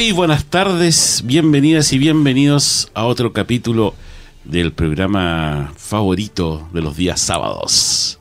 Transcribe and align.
Muy 0.00 0.12
buenas 0.12 0.46
tardes, 0.46 1.20
bienvenidas 1.26 1.92
y 1.92 1.98
bienvenidos 1.98 2.90
a 2.94 3.04
otro 3.04 3.34
capítulo 3.34 3.94
del 4.44 4.72
programa 4.72 5.74
favorito 5.76 6.66
de 6.72 6.80
los 6.80 6.96
días 6.96 7.20
sábados. 7.20 8.18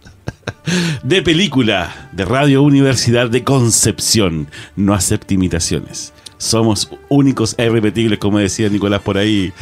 De 1.04 1.22
película 1.22 2.10
de 2.12 2.26
Radio 2.26 2.64
Universidad 2.64 3.30
de 3.30 3.46
Concepción. 3.46 4.50
No 4.76 4.94
acepte 4.94 5.36
imitaciones. 5.36 6.12
Somos 6.38 6.90
únicos 7.08 7.56
e 7.58 7.68
irrepetibles, 7.68 8.20
como 8.20 8.40
decía 8.40 8.68
Nicolás 8.68 9.00
por 9.02 9.18
ahí. 9.18 9.54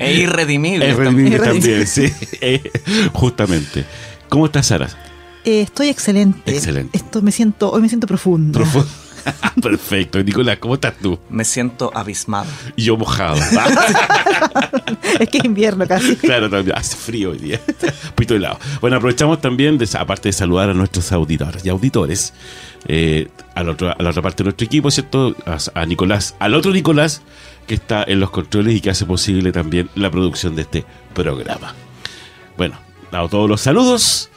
E 0.00 0.14
irredimibles. 0.14 0.88
E 0.88 0.90
irredimibles 0.90 1.40
también, 1.40 1.86
sí. 1.86 2.12
Eh, 2.40 2.68
Justamente. 3.12 3.84
¿Cómo 4.28 4.46
estás, 4.46 4.66
Sara? 4.66 4.88
Eh, 5.44 5.60
estoy 5.62 5.86
excelente. 5.88 6.50
Excelente. 6.52 6.98
Esto 6.98 7.22
me 7.22 7.30
siento, 7.30 7.70
hoy 7.70 7.80
me 7.80 7.88
siento 7.88 8.08
profunda. 8.08 8.58
Profu- 8.58 8.84
Perfecto. 9.62 10.22
Nicolás, 10.22 10.58
¿cómo 10.58 10.74
estás 10.74 10.94
tú? 11.00 11.18
Me 11.30 11.44
siento 11.44 11.90
abismado. 11.94 12.50
Y 12.76 12.84
yo 12.84 12.96
mojado. 12.96 13.36
es 15.20 15.28
que 15.28 15.38
es 15.38 15.44
invierno 15.44 15.86
casi. 15.86 16.16
Claro, 16.16 16.48
también 16.50 16.76
hace 16.76 16.96
frío 16.96 17.30
hoy 17.30 17.38
día. 17.38 17.60
Poquito 18.14 18.34
helado. 18.34 18.58
Bueno, 18.80 18.96
aprovechamos 18.96 19.40
también, 19.40 19.78
de, 19.78 19.88
aparte 19.98 20.28
de 20.28 20.32
saludar 20.32 20.70
a 20.70 20.74
nuestros 20.74 21.10
auditores 21.12 21.64
y 21.64 21.68
auditores, 21.68 22.32
eh, 22.86 23.28
a, 23.54 23.62
la 23.62 23.72
otra, 23.72 23.92
a 23.92 24.02
la 24.02 24.10
otra 24.10 24.22
parte 24.22 24.42
de 24.42 24.44
nuestro 24.44 24.64
equipo, 24.66 24.90
¿cierto? 24.90 25.34
A, 25.46 25.58
a 25.80 25.86
Nicolás, 25.86 26.34
al 26.38 26.54
otro 26.54 26.72
Nicolás, 26.72 27.22
que 27.66 27.74
está 27.74 28.04
en 28.04 28.20
los 28.20 28.30
controles 28.30 28.74
y 28.74 28.80
que 28.80 28.90
hace 28.90 29.04
posible 29.04 29.52
también 29.52 29.90
la 29.94 30.10
producción 30.10 30.56
de 30.56 30.62
este 30.62 30.84
programa. 31.14 31.74
Bueno, 32.56 32.78
dado 33.12 33.28
todos 33.28 33.48
los 33.48 33.60
saludos, 33.60 34.30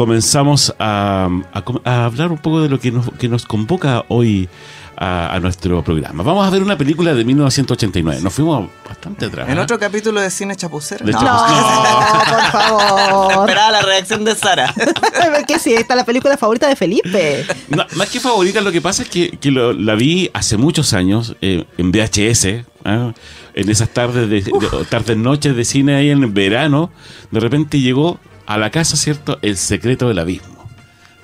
comenzamos 0.00 0.74
a, 0.78 1.28
a 1.52 1.62
a 1.84 2.04
hablar 2.06 2.32
un 2.32 2.38
poco 2.38 2.62
de 2.62 2.70
lo 2.70 2.80
que 2.80 2.90
nos, 2.90 3.10
que 3.18 3.28
nos 3.28 3.44
convoca 3.44 4.02
hoy 4.08 4.48
a, 4.96 5.34
a 5.34 5.40
nuestro 5.40 5.84
programa. 5.84 6.22
Vamos 6.22 6.46
a 6.46 6.48
ver 6.48 6.62
una 6.62 6.78
película 6.78 7.12
de 7.12 7.22
1989. 7.22 8.22
Nos 8.22 8.32
fuimos 8.32 8.70
bastante 8.88 9.26
atrás. 9.26 9.46
En 9.50 9.58
¿eh? 9.58 9.60
otro 9.60 9.78
capítulo 9.78 10.22
de 10.22 10.30
Cine 10.30 10.56
Chapucero. 10.56 11.04
De 11.04 11.12
No. 11.12 11.20
Chapucero. 11.20 11.60
No, 12.00 12.18
por 12.30 12.50
favor. 12.50 13.32
Esperaba 13.48 13.70
la 13.72 13.82
reacción 13.82 14.24
de 14.24 14.34
Sara. 14.34 14.74
que 15.46 15.58
sí, 15.58 15.74
esta 15.74 15.92
es 15.92 15.98
la 15.98 16.04
película 16.06 16.38
favorita 16.38 16.66
de 16.66 16.76
Felipe. 16.76 17.44
No, 17.68 17.84
más 17.96 18.08
que 18.08 18.20
favorita, 18.20 18.62
lo 18.62 18.72
que 18.72 18.80
pasa 18.80 19.02
es 19.02 19.10
que, 19.10 19.32
que 19.32 19.50
lo- 19.50 19.74
la 19.74 19.96
vi 19.96 20.30
hace 20.32 20.56
muchos 20.56 20.94
años 20.94 21.36
eh, 21.42 21.66
en 21.76 21.92
VHS, 21.92 22.64
¿ah? 22.86 23.12
en 23.52 23.68
esas 23.68 23.90
tardes 23.90 24.30
de, 24.30 24.40
de- 24.40 24.84
tardes 24.88 25.18
noches 25.18 25.54
de 25.54 25.64
cine 25.66 25.94
ahí 25.96 26.08
en 26.08 26.32
verano. 26.32 26.90
De 27.30 27.40
repente 27.40 27.80
llegó 27.80 28.18
a 28.50 28.58
la 28.58 28.70
casa, 28.70 28.96
¿cierto? 28.96 29.38
El 29.42 29.56
secreto 29.56 30.08
del 30.08 30.18
abismo, 30.18 30.68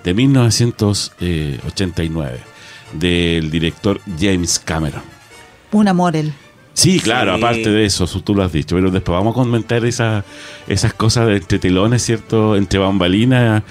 de 0.04 0.14
1989, 0.14 2.38
del 2.92 3.50
director 3.50 4.00
James 4.18 4.60
Cameron. 4.64 5.02
Un 5.72 5.88
amor 5.88 6.14
él. 6.14 6.32
Sí, 6.72 7.00
claro, 7.00 7.34
Sí. 7.34 7.38
aparte 7.42 7.68
de 7.70 7.84
eso, 7.84 8.06
tú 8.22 8.32
lo 8.32 8.44
has 8.44 8.52
dicho, 8.52 8.76
pero 8.76 8.92
después 8.92 9.18
vamos 9.18 9.32
a 9.32 9.34
comentar 9.34 9.84
esas 9.84 10.24
esas 10.68 10.94
cosas 10.94 11.26
de 11.26 11.38
entre 11.38 11.58
telones, 11.58 12.04
¿cierto? 12.04 12.54
Entre 12.54 12.78
bambalinas, 12.78 13.64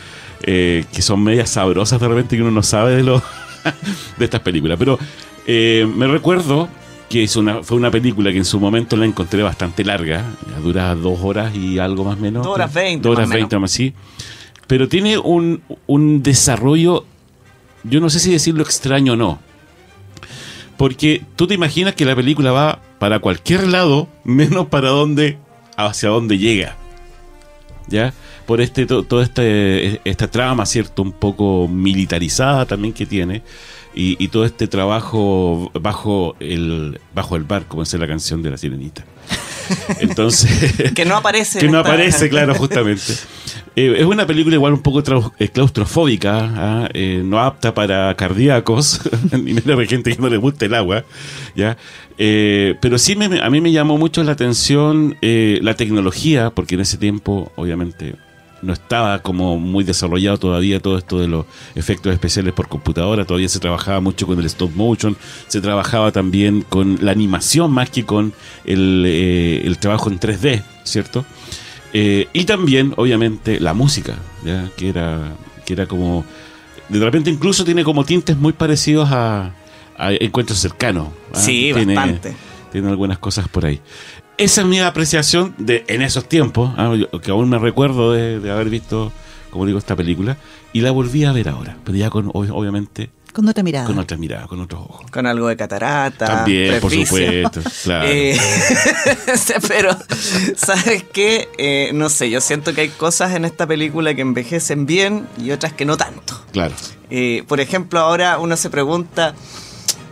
eh, 0.43 0.83
que 0.91 1.01
son 1.01 1.23
medias 1.23 1.49
sabrosas 1.51 2.01
de 2.01 2.07
repente 2.09 2.35
que 2.35 2.41
uno 2.41 2.51
no 2.51 2.61
sabe 2.63 2.93
de 2.95 3.03
lo 3.03 3.23
de 4.17 4.25
estas 4.25 4.41
películas. 4.41 4.77
Pero 4.77 4.99
eh, 5.47 5.87
me 5.95 6.07
recuerdo 6.07 6.67
que 7.09 7.23
es 7.23 7.35
una, 7.35 7.63
fue 7.63 7.77
una 7.77 7.91
película 7.91 8.31
que 8.31 8.37
en 8.37 8.45
su 8.45 8.59
momento 8.59 8.97
la 8.97 9.05
encontré 9.05 9.43
bastante 9.43 9.83
larga, 9.83 10.25
dura 10.63 10.93
dos 10.95 11.19
horas 11.21 11.55
y 11.55 11.77
algo 11.79 12.03
más 12.03 12.17
o 12.17 12.21
menos. 12.21 12.43
Dos 12.43 12.53
horas 12.55 12.73
veinte, 12.73 13.07
Dos 13.07 13.17
horas 13.17 13.29
veinte, 13.29 13.57
más 13.59 13.71
así. 13.71 13.93
Pero 14.67 14.87
tiene 14.87 15.17
un, 15.19 15.61
un 15.85 16.23
desarrollo, 16.23 17.05
yo 17.83 17.99
no 17.99 18.09
sé 18.09 18.19
si 18.19 18.31
decirlo 18.31 18.63
extraño 18.63 19.13
o 19.13 19.15
no. 19.15 19.39
Porque 20.77 21.21
tú 21.35 21.47
te 21.47 21.53
imaginas 21.53 21.93
que 21.95 22.03
la 22.05 22.15
película 22.15 22.51
va 22.51 22.79
para 22.99 23.19
cualquier 23.19 23.67
lado, 23.67 24.09
menos 24.23 24.67
para 24.67 24.89
dónde, 24.89 25.37
hacia 25.77 26.09
dónde 26.09 26.37
llega. 26.37 26.75
¿Ya? 27.87 28.13
Por 28.45 28.61
este, 28.61 28.85
to- 28.85 29.03
toda 29.03 29.23
este, 29.23 30.01
esta 30.03 30.27
trama, 30.29 30.65
¿cierto? 30.65 31.01
Un 31.03 31.11
poco 31.13 31.67
militarizada 31.67 32.65
también 32.65 32.93
que 32.93 33.05
tiene. 33.05 33.43
Y, 33.95 34.21
y 34.23 34.27
todo 34.27 34.43
este 34.45 34.67
trabajo 34.67 35.71
bajo 35.79 36.35
el, 36.41 36.99
bajo 37.13 37.35
el 37.37 37.43
bar, 37.43 37.65
como 37.65 37.83
dice 37.83 37.97
la 37.97 38.07
canción 38.07 38.43
de 38.43 38.51
la 38.51 38.57
sirenita. 38.57 39.05
Entonces. 39.99 40.91
Que 40.93 41.05
no 41.05 41.15
aparece. 41.15 41.59
que 41.59 41.67
no 41.69 41.79
esta- 41.79 41.89
aparece, 41.91 42.29
claro, 42.29 42.55
justamente. 42.55 43.13
Eh, 43.77 43.93
es 43.99 44.05
una 44.05 44.25
película 44.25 44.55
igual 44.55 44.71
un 44.71 44.81
poco 44.81 45.03
eh, 45.37 45.49
claustrofóbica, 45.49 46.37
¿ah? 46.55 46.89
Eh, 46.93 47.21
no 47.25 47.41
apta 47.41 47.73
para 47.73 48.15
cardíacos, 48.15 49.01
ni 49.33 49.53
menos 49.53 49.63
para 49.75 49.85
gente 49.85 50.15
que 50.15 50.21
no 50.21 50.29
le 50.29 50.37
gusta 50.37 50.63
el 50.65 50.73
agua, 50.75 51.03
¿ya? 51.57 51.75
Pero 52.15 52.97
sí 52.97 53.17
me- 53.17 53.41
a 53.41 53.49
mí 53.49 53.59
me 53.59 53.73
llamó 53.73 53.97
mucho 53.97 54.23
la 54.23 54.31
atención 54.31 55.17
la 55.21 55.73
tecnología, 55.73 56.51
porque 56.51 56.75
en 56.75 56.81
ese 56.81 56.97
tiempo, 56.97 57.51
obviamente, 57.57 58.15
no 58.61 58.73
estaba 58.73 59.21
como 59.21 59.59
muy 59.59 59.83
desarrollado 59.83 60.37
todavía 60.37 60.79
todo 60.79 60.97
esto 60.97 61.19
de 61.19 61.27
los 61.27 61.45
efectos 61.75 62.13
especiales 62.13 62.53
por 62.53 62.67
computadora, 62.67 63.25
todavía 63.25 63.49
se 63.49 63.59
trabajaba 63.59 63.99
mucho 64.01 64.25
con 64.25 64.39
el 64.39 64.45
stop 64.45 64.71
motion, 64.75 65.15
se 65.47 65.61
trabajaba 65.61 66.11
también 66.11 66.61
con 66.67 66.97
la 67.01 67.11
animación 67.11 67.71
más 67.71 67.89
que 67.89 68.05
con 68.05 68.33
el, 68.65 69.03
eh, 69.05 69.61
el 69.65 69.77
trabajo 69.77 70.09
en 70.09 70.19
3D, 70.19 70.63
¿cierto? 70.83 71.25
Eh, 71.93 72.27
y 72.33 72.45
también, 72.45 72.93
obviamente, 72.97 73.59
la 73.59 73.73
música, 73.73 74.15
¿ya? 74.43 74.69
Que, 74.75 74.89
era, 74.89 75.33
que 75.65 75.73
era 75.73 75.85
como... 75.85 76.25
De 76.89 76.99
repente 76.99 77.29
incluso 77.29 77.63
tiene 77.65 77.83
como 77.83 78.03
tintes 78.03 78.35
muy 78.37 78.53
parecidos 78.53 79.09
a, 79.11 79.53
a 79.97 80.11
encuentros 80.13 80.59
cercanos. 80.59 81.07
¿ah? 81.33 81.39
Sí, 81.39 81.71
Tiene- 81.73 81.95
bastante. 81.95 82.35
tiene 82.71 82.89
algunas 82.89 83.17
cosas 83.19 83.47
por 83.47 83.65
ahí. 83.65 83.79
Esa 84.37 84.61
es 84.61 84.67
mi 84.67 84.79
apreciación 84.79 85.55
de 85.57 85.85
en 85.87 86.01
esos 86.01 86.27
tiempos, 86.27 86.73
ah, 86.77 86.93
yo- 86.95 87.21
que 87.21 87.31
aún 87.31 87.49
me 87.49 87.57
recuerdo 87.57 88.11
de, 88.11 88.39
de 88.39 88.51
haber 88.51 88.69
visto, 88.69 89.11
como 89.49 89.65
digo, 89.65 89.79
esta 89.79 89.95
película, 89.95 90.37
y 90.73 90.81
la 90.81 90.91
volví 90.91 91.23
a 91.23 91.31
ver 91.31 91.47
ahora, 91.49 91.77
pero 91.85 91.97
ya 91.97 92.09
con, 92.09 92.27
ob- 92.33 92.51
obviamente, 92.53 93.11
Con 93.31 93.47
otra 93.47 93.63
mirada. 93.63 93.85
con 93.87 93.97
otra 93.97 94.17
mirada, 94.17 94.47
con 94.47 94.59
otros 94.59 94.81
ojos. 94.81 95.09
Con 95.09 95.25
algo 95.25 95.47
de 95.47 95.55
catarata. 95.55 96.25
También, 96.25 96.81
por 96.81 96.91
supuesto, 96.91 97.61
claro. 97.85 98.07
Eh, 98.09 98.37
pero, 99.69 99.95
¿sabes 100.57 101.03
qué? 101.13 101.47
Eh, 101.57 101.91
no 101.93 102.09
sé, 102.09 102.29
yo 102.29 102.41
siento 102.41 102.73
que 102.73 102.81
hay 102.81 102.89
cosas 102.89 103.33
en 103.35 103.45
esta 103.45 103.65
película 103.67 104.13
que 104.15 104.21
envejecen 104.21 104.85
bien 104.85 105.27
y 105.41 105.51
otras 105.51 105.71
que 105.71 105.85
no 105.85 105.95
tanto. 105.95 106.41
Claro. 106.51 106.73
Eh, 107.09 107.43
por 107.47 107.59
ejemplo, 107.61 107.99
ahora 107.99 108.37
uno 108.39 108.57
se 108.57 108.69
pregunta, 108.69 109.33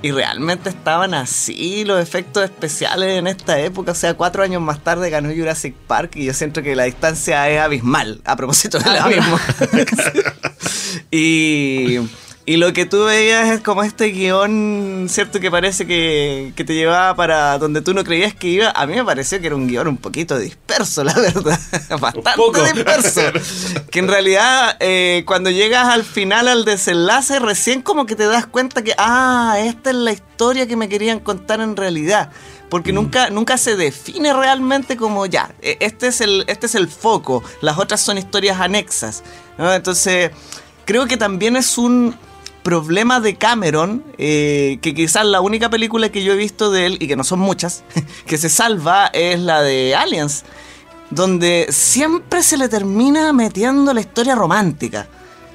¿y 0.04 0.12
realmente 0.12 0.70
estaban 0.70 1.14
así 1.14 1.86
los 1.86 2.00
efectos 2.00 2.44
especiales 2.44 3.18
en 3.18 3.26
esta 3.26 3.60
época? 3.60 3.94
O 3.94 3.96
sea, 3.96 4.14
cuatro 4.14 4.44
años 4.44 4.62
más 4.62 4.84
tarde 4.84 5.10
ganó 5.10 5.34
Jurassic 5.34 5.74
Park 5.74 6.18
y 6.18 6.26
yo 6.26 6.34
siento 6.34 6.62
que 6.62 6.76
la 6.76 6.84
distancia 6.84 7.50
es 7.50 7.60
abismal 7.60 8.22
a 8.26 8.36
propósito 8.36 8.78
del 8.80 8.98
abismo. 8.98 9.40
y 11.12 12.00
Y 12.46 12.58
lo 12.58 12.74
que 12.74 12.86
tú 12.86 13.06
veías 13.06 13.50
es 13.50 13.62
como 13.62 13.84
este 13.84 14.08
guion, 14.08 15.06
¿cierto? 15.10 15.40
Que 15.40 15.50
parece 15.50 15.88
que, 15.88 16.52
que 16.58 16.66
te 16.66 16.76
llevaba 16.76 17.16
para 17.16 17.58
donde 17.58 17.82
tú 17.82 17.94
no 17.94 18.04
creías 18.04 18.34
que 18.34 18.48
iba. 18.50 18.70
A 18.72 18.86
mí 18.86 18.96
me 18.96 19.06
pareció 19.06 19.40
que 19.40 19.48
era 19.48 19.56
un 19.56 19.66
guion 19.66 19.88
un 19.88 19.96
poquito 19.96 20.38
disperso, 20.38 21.06
la 21.06 21.14
verdad. 21.14 21.58
Bastante 22.02 22.32
poco. 22.36 22.62
disperso. 22.62 23.22
que 23.92 24.00
en 24.00 24.10
realidad, 24.10 24.76
eh, 24.82 25.24
cuando 25.26 25.52
llegas 25.52 25.88
al 25.88 26.04
final, 26.04 26.50
al 26.50 26.66
desenlace, 26.66 27.40
recién 27.40 27.82
como 27.82 28.06
que 28.06 28.18
te 28.18 28.26
das 28.26 28.46
cuenta 28.46 28.82
que, 28.84 28.94
ah, 28.98 29.56
esta 29.60 29.92
es 29.92 29.96
la 29.96 30.12
historia 30.12 30.68
que 30.68 30.76
me 30.76 30.90
querían 30.90 31.20
contar 31.22 31.62
en 31.62 31.78
realidad. 31.78 32.30
Porque 32.68 32.92
nunca, 32.92 33.30
nunca 33.30 33.58
se 33.58 33.78
define 33.78 34.34
realmente 34.34 34.98
como 34.98 35.28
ya, 35.28 35.54
e- 35.62 35.78
este 35.80 36.08
es, 36.08 36.20
el, 36.20 36.44
este 36.48 36.66
es 36.66 36.76
el 36.76 36.90
foco, 36.90 37.42
las 37.62 37.78
otras 37.78 38.02
son 38.02 38.18
historias 38.18 38.60
anexas. 38.60 39.24
¿no? 39.58 39.72
Entonces, 39.74 40.32
creo 40.84 41.06
que 41.06 41.16
también 41.16 41.56
es 41.56 41.78
un 41.78 42.18
problema 42.64 43.20
de 43.20 43.36
Cameron, 43.36 44.04
eh, 44.18 44.80
que 44.82 44.96
quizás 44.96 45.26
la 45.26 45.42
única 45.42 45.70
película 45.70 46.10
que 46.10 46.24
yo 46.24 46.34
he 46.34 46.38
visto 46.38 46.72
de 46.72 46.88
él, 46.88 46.98
y 47.00 47.08
que 47.08 47.16
no 47.16 47.24
son 47.24 47.40
muchas, 47.40 47.84
que 48.26 48.38
se 48.38 48.50
salva 48.50 49.08
es 49.08 49.40
la 49.40 49.62
de 49.62 49.96
Aliens, 49.96 50.44
donde 51.10 51.68
siempre 51.70 52.42
se 52.42 52.58
le 52.58 52.70
termina 52.70 53.32
metiendo 53.34 53.94
la 53.94 54.02
historia 54.02 54.36
romántica. 54.36 55.08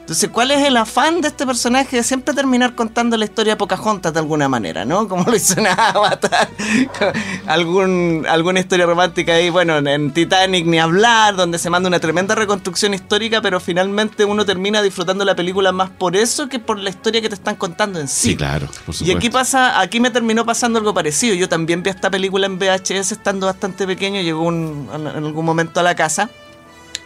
Entonces, 0.09 0.31
¿cuál 0.31 0.51
es 0.53 0.65
el 0.67 0.75
afán 0.79 1.21
de 1.21 1.29
este 1.29 1.45
personaje 1.45 1.97
de 1.97 2.03
siempre 2.03 2.33
terminar 2.33 2.75
contando 2.75 3.15
la 3.19 3.27
historia 3.27 3.53
de 3.53 3.57
Pocahontas 3.59 4.11
de 4.15 4.19
alguna 4.21 4.49
manera, 4.49 4.87
¿no? 4.87 5.07
Como 5.07 5.25
lo 5.25 5.37
hizo 5.37 5.61
en 5.61 5.67
Avatar, 5.67 6.49
algún, 7.47 8.25
alguna 8.27 8.61
historia 8.61 8.87
romántica 8.87 9.35
ahí, 9.35 9.51
bueno, 9.51 9.77
en 9.77 10.11
Titanic 10.13 10.65
ni 10.65 10.79
hablar, 10.79 11.37
donde 11.37 11.59
se 11.59 11.69
manda 11.69 11.89
una 11.89 12.01
tremenda 12.01 12.35
reconstrucción 12.35 12.95
histórica, 12.95 13.43
pero 13.43 13.61
finalmente 13.61 14.25
uno 14.25 14.47
termina 14.47 14.81
disfrutando 14.81 15.27
la 15.27 15.37
película 15.37 15.73
más 15.73 15.91
por 15.91 16.17
eso 16.17 16.49
que 16.49 16.59
por 16.59 16.79
la 16.79 16.89
historia 16.89 17.21
que 17.21 17.29
te 17.29 17.35
están 17.35 17.57
contando 17.57 18.01
en 18.01 18.09
sí. 18.09 18.31
Sí, 18.31 18.37
claro, 18.37 18.67
por 18.87 18.95
Y 18.95 18.99
supuesto. 18.99 19.19
aquí 19.19 19.29
pasa, 19.29 19.79
aquí 19.79 20.01
me 20.01 20.11
terminó 20.11 20.47
pasando 20.47 20.79
algo 20.79 20.95
parecido. 20.95 21.35
Yo 21.35 21.51
también 21.51 21.83
vi 21.83 21.91
esta 21.91 22.11
película 22.11 22.47
en 22.47 22.59
VHS 22.59 23.13
estando 23.13 23.45
bastante 23.45 23.87
pequeño, 23.87 24.23
llegó 24.23 24.41
un- 24.43 24.89
en 24.95 25.07
algún 25.07 25.45
momento 25.45 25.81
a 25.81 25.83
la 25.83 25.95
casa. 25.95 26.31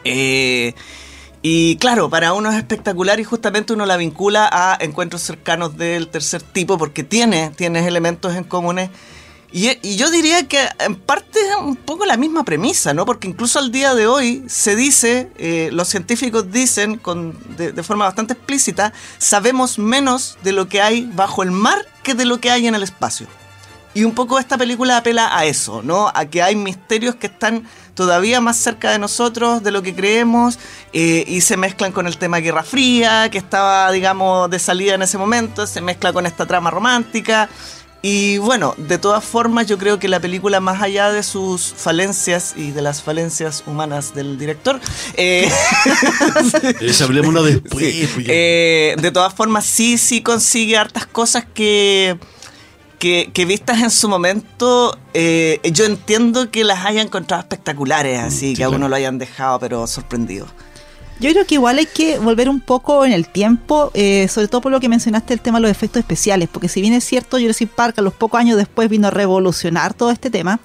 Eh, 0.04 0.72
y 1.42 1.76
claro, 1.76 2.08
para 2.08 2.32
uno 2.34 2.50
es 2.50 2.56
espectacular 2.56 3.18
y 3.18 3.24
justamente 3.24 3.72
uno 3.72 3.84
la 3.84 3.96
vincula 3.96 4.48
a 4.50 4.76
encuentros 4.80 5.22
cercanos 5.22 5.76
del 5.76 6.06
tercer 6.06 6.40
tipo 6.40 6.78
porque 6.78 7.02
tiene, 7.02 7.50
tiene 7.56 7.86
elementos 7.86 8.36
en 8.36 8.44
comunes. 8.44 8.90
Y, 9.50 9.68
y 9.82 9.96
yo 9.96 10.10
diría 10.10 10.46
que 10.46 10.66
en 10.78 10.94
parte 10.94 11.40
es 11.40 11.56
un 11.56 11.76
poco 11.76 12.06
la 12.06 12.16
misma 12.16 12.44
premisa, 12.44 12.94
¿no? 12.94 13.04
Porque 13.04 13.28
incluso 13.28 13.58
al 13.58 13.70
día 13.72 13.94
de 13.94 14.06
hoy 14.06 14.44
se 14.46 14.76
dice, 14.76 15.30
eh, 15.36 15.68
los 15.72 15.88
científicos 15.88 16.50
dicen 16.52 16.96
con, 16.96 17.36
de, 17.56 17.72
de 17.72 17.82
forma 17.82 18.04
bastante 18.04 18.32
explícita, 18.34 18.92
sabemos 19.18 19.78
menos 19.78 20.38
de 20.42 20.52
lo 20.52 20.68
que 20.68 20.80
hay 20.80 21.10
bajo 21.12 21.42
el 21.42 21.50
mar 21.50 21.84
que 22.02 22.14
de 22.14 22.24
lo 22.24 22.40
que 22.40 22.50
hay 22.50 22.68
en 22.68 22.76
el 22.76 22.84
espacio. 22.84 23.26
Y 23.94 24.04
un 24.04 24.12
poco 24.14 24.38
esta 24.38 24.56
película 24.56 24.96
apela 24.96 25.36
a 25.36 25.44
eso, 25.44 25.82
¿no? 25.82 26.10
A 26.14 26.24
que 26.24 26.42
hay 26.42 26.56
misterios 26.56 27.14
que 27.14 27.26
están 27.26 27.64
todavía 27.94 28.40
más 28.40 28.56
cerca 28.56 28.90
de 28.90 28.98
nosotros 28.98 29.62
de 29.62 29.70
lo 29.70 29.82
que 29.82 29.94
creemos 29.94 30.58
eh, 30.92 31.24
y 31.26 31.42
se 31.42 31.58
mezclan 31.58 31.92
con 31.92 32.06
el 32.06 32.16
tema 32.16 32.38
Guerra 32.38 32.62
Fría, 32.62 33.28
que 33.30 33.38
estaba, 33.38 33.90
digamos, 33.92 34.48
de 34.50 34.58
salida 34.58 34.94
en 34.94 35.02
ese 35.02 35.18
momento, 35.18 35.66
se 35.66 35.80
mezcla 35.82 36.12
con 36.12 36.24
esta 36.24 36.46
trama 36.46 36.70
romántica. 36.70 37.50
Y 38.04 38.38
bueno, 38.38 38.74
de 38.78 38.98
todas 38.98 39.22
formas 39.22 39.68
yo 39.68 39.78
creo 39.78 40.00
que 40.00 40.08
la 40.08 40.18
película, 40.18 40.58
más 40.58 40.82
allá 40.82 41.12
de 41.12 41.22
sus 41.22 41.72
falencias 41.76 42.54
y 42.56 42.72
de 42.72 42.82
las 42.82 43.00
falencias 43.00 43.62
humanas 43.64 44.12
del 44.12 44.38
director, 44.38 44.80
eh, 45.14 45.48
después. 47.44 47.84
Sí. 47.84 48.08
pues. 48.12 48.26
Eh, 48.28 48.96
de 49.00 49.10
todas 49.12 49.32
formas, 49.32 49.64
sí, 49.64 49.98
sí 49.98 50.20
consigue 50.20 50.76
hartas 50.76 51.06
cosas 51.06 51.44
que, 51.54 52.18
que, 53.02 53.32
que 53.34 53.44
vistas 53.46 53.82
en 53.82 53.90
su 53.90 54.08
momento, 54.08 54.96
eh, 55.12 55.58
yo 55.72 55.86
entiendo 55.86 56.52
que 56.52 56.62
las 56.62 56.86
haya 56.86 57.02
encontrado 57.02 57.40
espectaculares, 57.40 58.20
así 58.20 58.50
sí, 58.50 58.54
que 58.54 58.62
a 58.62 58.68
uno 58.68 58.78
claro. 58.78 58.90
lo 58.90 58.94
hayan 58.94 59.18
dejado, 59.18 59.58
pero 59.58 59.84
sorprendido. 59.88 60.46
Yo 61.18 61.28
creo 61.32 61.44
que 61.44 61.56
igual 61.56 61.78
hay 61.78 61.86
que 61.86 62.20
volver 62.20 62.48
un 62.48 62.60
poco 62.60 63.04
en 63.04 63.10
el 63.10 63.26
tiempo, 63.26 63.90
eh, 63.94 64.28
sobre 64.28 64.46
todo 64.46 64.60
por 64.60 64.70
lo 64.70 64.78
que 64.78 64.88
mencionaste 64.88 65.34
el 65.34 65.40
tema 65.40 65.58
de 65.58 65.62
los 65.62 65.70
efectos 65.72 65.98
especiales, 65.98 66.48
porque 66.48 66.68
si 66.68 66.80
bien 66.80 66.94
es 66.94 67.02
cierto, 67.02 67.40
Jurassic 67.40 67.70
Park 67.70 67.98
a 67.98 68.02
los 68.02 68.14
pocos 68.14 68.38
años 68.38 68.56
después 68.56 68.88
vino 68.88 69.08
a 69.08 69.10
revolucionar 69.10 69.94
todo 69.94 70.12
este 70.12 70.30
tema, 70.30 70.60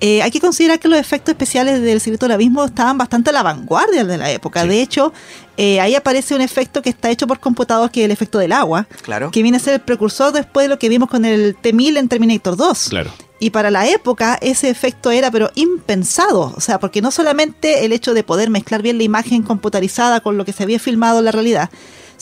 eh, 0.00 0.22
hay 0.22 0.30
que 0.30 0.40
considerar 0.40 0.78
que 0.78 0.88
los 0.88 0.98
efectos 0.98 1.32
especiales 1.32 1.80
del 1.80 2.00
Secreto 2.00 2.26
del 2.26 2.32
Abismo 2.32 2.64
estaban 2.64 2.98
bastante 2.98 3.30
a 3.30 3.32
la 3.32 3.42
vanguardia 3.42 4.04
de 4.04 4.18
la 4.18 4.30
época. 4.30 4.62
Sí. 4.62 4.68
De 4.68 4.82
hecho, 4.82 5.12
eh, 5.56 5.80
ahí 5.80 5.94
aparece 5.94 6.34
un 6.34 6.40
efecto 6.40 6.82
que 6.82 6.90
está 6.90 7.10
hecho 7.10 7.26
por 7.26 7.40
computador, 7.40 7.90
que 7.90 8.00
es 8.00 8.04
el 8.06 8.10
efecto 8.10 8.38
del 8.38 8.52
agua, 8.52 8.86
Claro. 9.02 9.30
que 9.30 9.42
viene 9.42 9.56
a 9.56 9.60
ser 9.60 9.74
el 9.74 9.80
precursor 9.80 10.32
después 10.32 10.64
de 10.64 10.68
lo 10.68 10.78
que 10.78 10.88
vimos 10.88 11.08
con 11.08 11.24
el 11.24 11.54
T-1000 11.56 11.96
en 11.98 12.08
Terminator 12.08 12.56
2. 12.56 12.88
Claro. 12.90 13.10
Y 13.40 13.50
para 13.50 13.70
la 13.70 13.86
época 13.88 14.38
ese 14.40 14.70
efecto 14.70 15.10
era 15.10 15.30
pero 15.30 15.50
impensado, 15.54 16.52
o 16.56 16.60
sea, 16.60 16.78
porque 16.80 17.02
no 17.02 17.10
solamente 17.10 17.84
el 17.84 17.92
hecho 17.92 18.14
de 18.14 18.22
poder 18.24 18.48
mezclar 18.50 18.80
bien 18.82 18.96
la 18.98 19.04
imagen 19.04 19.42
computarizada 19.42 20.20
con 20.20 20.36
lo 20.36 20.44
que 20.44 20.52
se 20.52 20.62
había 20.62 20.78
filmado 20.78 21.18
en 21.18 21.26
la 21.26 21.32
realidad, 21.32 21.70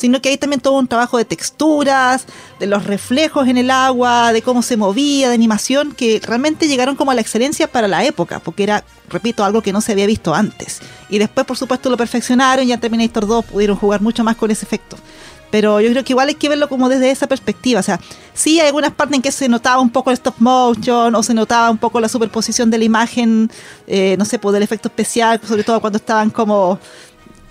sino 0.03 0.21
que 0.21 0.31
hay 0.31 0.37
también 0.37 0.61
todo 0.61 0.81
un 0.81 0.89
trabajo 0.89 1.17
de 1.17 1.25
texturas, 1.25 2.27
de 2.59 2.67
los 2.67 2.83
reflejos 2.87 3.47
en 3.47 3.57
el 3.57 3.71
agua, 3.71 4.33
de 4.33 4.43
cómo 4.43 4.61
se 4.63 4.77
movía, 4.77 5.29
de 5.29 5.35
animación, 5.35 5.93
que 5.93 6.21
realmente 6.25 6.67
llegaron 6.67 6.97
como 6.97 7.13
a 7.13 7.15
la 7.15 7.21
excelencia 7.21 7.69
para 7.69 7.87
la 7.87 8.05
época, 8.05 8.41
porque 8.41 8.65
era, 8.65 8.83
repito, 9.09 9.45
algo 9.45 9.63
que 9.63 9.73
no 9.73 9.81
se 9.81 9.93
había 9.93 10.07
visto 10.07 10.35
antes. 10.35 10.81
Y 11.09 11.19
después, 11.19 11.47
por 11.47 11.57
supuesto, 11.57 11.89
lo 11.89 11.97
perfeccionaron 11.97 12.67
y 12.67 12.73
en 12.73 12.81
Terminator 12.81 13.29
2 13.29 13.45
pudieron 13.45 13.77
jugar 13.77 14.01
mucho 14.01 14.25
más 14.25 14.35
con 14.35 14.51
ese 14.51 14.67
efecto. 14.67 14.97
Pero 15.53 15.81
yo 15.81 15.91
creo 15.91 16.03
que 16.03 16.15
igual 16.15 16.29
hay 16.29 16.35
que 16.35 16.49
verlo 16.49 16.69
como 16.69 16.89
desde 16.89 17.13
esa 17.13 17.29
perspectiva. 17.29 17.79
O 17.79 17.83
sea, 17.85 18.01
sí 18.35 18.59
hay 18.59 18.67
algunas 18.67 18.91
partes 18.91 19.15
en 19.15 19.23
que 19.23 19.31
se 19.31 19.49
notaba 19.49 19.81
un 19.81 19.91
poco 19.91 20.11
el 20.11 20.15
stop 20.15 20.35
motion 20.39 21.15
o 21.15 21.23
se 21.23 21.33
notaba 21.33 21.71
un 21.71 21.79
poco 21.79 22.01
la 22.01 22.09
superposición 22.09 22.71
de 22.71 22.79
la 22.79 22.85
imagen, 22.85 23.51
eh, 23.87 24.17
no 24.19 24.25
sé, 24.25 24.41
pues 24.41 24.53
del 24.55 24.65
efecto 24.65 24.89
especial, 24.89 25.41
sobre 25.47 25.63
todo 25.63 25.81
cuando 25.81 25.99
estaban 25.99 26.31
como 26.31 26.81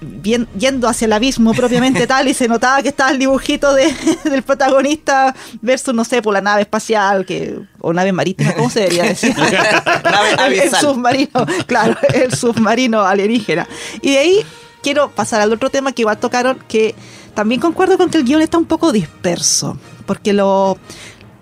bien- 0.02 0.48
yendo 0.58 0.88
hacia 0.90 1.06
el 1.06 1.14
abismo 1.14 1.54
propiamente 1.54 2.08
tal 2.08 2.28
y 2.28 2.34
se 2.34 2.48
notaba 2.48 2.82
que 2.82 2.90
estaba 2.90 3.12
el 3.12 3.20
dibujito 3.20 3.74
de- 3.74 3.94
del 4.30 4.42
protagonista 4.44 5.34
versus, 5.62 5.94
no 5.94 6.04
sé, 6.04 6.22
por 6.22 6.34
la 6.34 6.42
nave 6.42 6.62
espacial 6.64 7.26
que 7.26 7.60
o 7.80 7.94
nave 7.94 8.12
marítima, 8.12 8.54
¿cómo 8.54 8.70
se 8.70 8.82
debería 8.82 9.04
decir? 9.04 9.34
El, 10.46 10.54
el 10.54 10.70
submarino, 10.82 11.46
claro, 11.68 11.96
el 12.14 12.34
submarino 12.34 13.02
alienígena. 13.02 13.68
Y 14.02 14.12
de 14.12 14.18
ahí 14.18 14.46
quiero 14.84 15.10
pasar 15.12 15.42
al 15.42 15.54
otro 15.54 15.70
tema 15.70 15.92
que 15.92 16.02
igual 16.02 16.18
tocaron, 16.18 16.58
que 16.68 16.96
también 17.34 17.62
concuerdo 17.62 17.98
con 17.98 18.10
que 18.10 18.18
el 18.18 18.24
guion 18.26 18.42
está 18.42 18.58
un 18.58 18.66
poco 18.66 18.92
disperso, 18.92 19.78
porque 20.06 20.34
lo, 20.34 20.78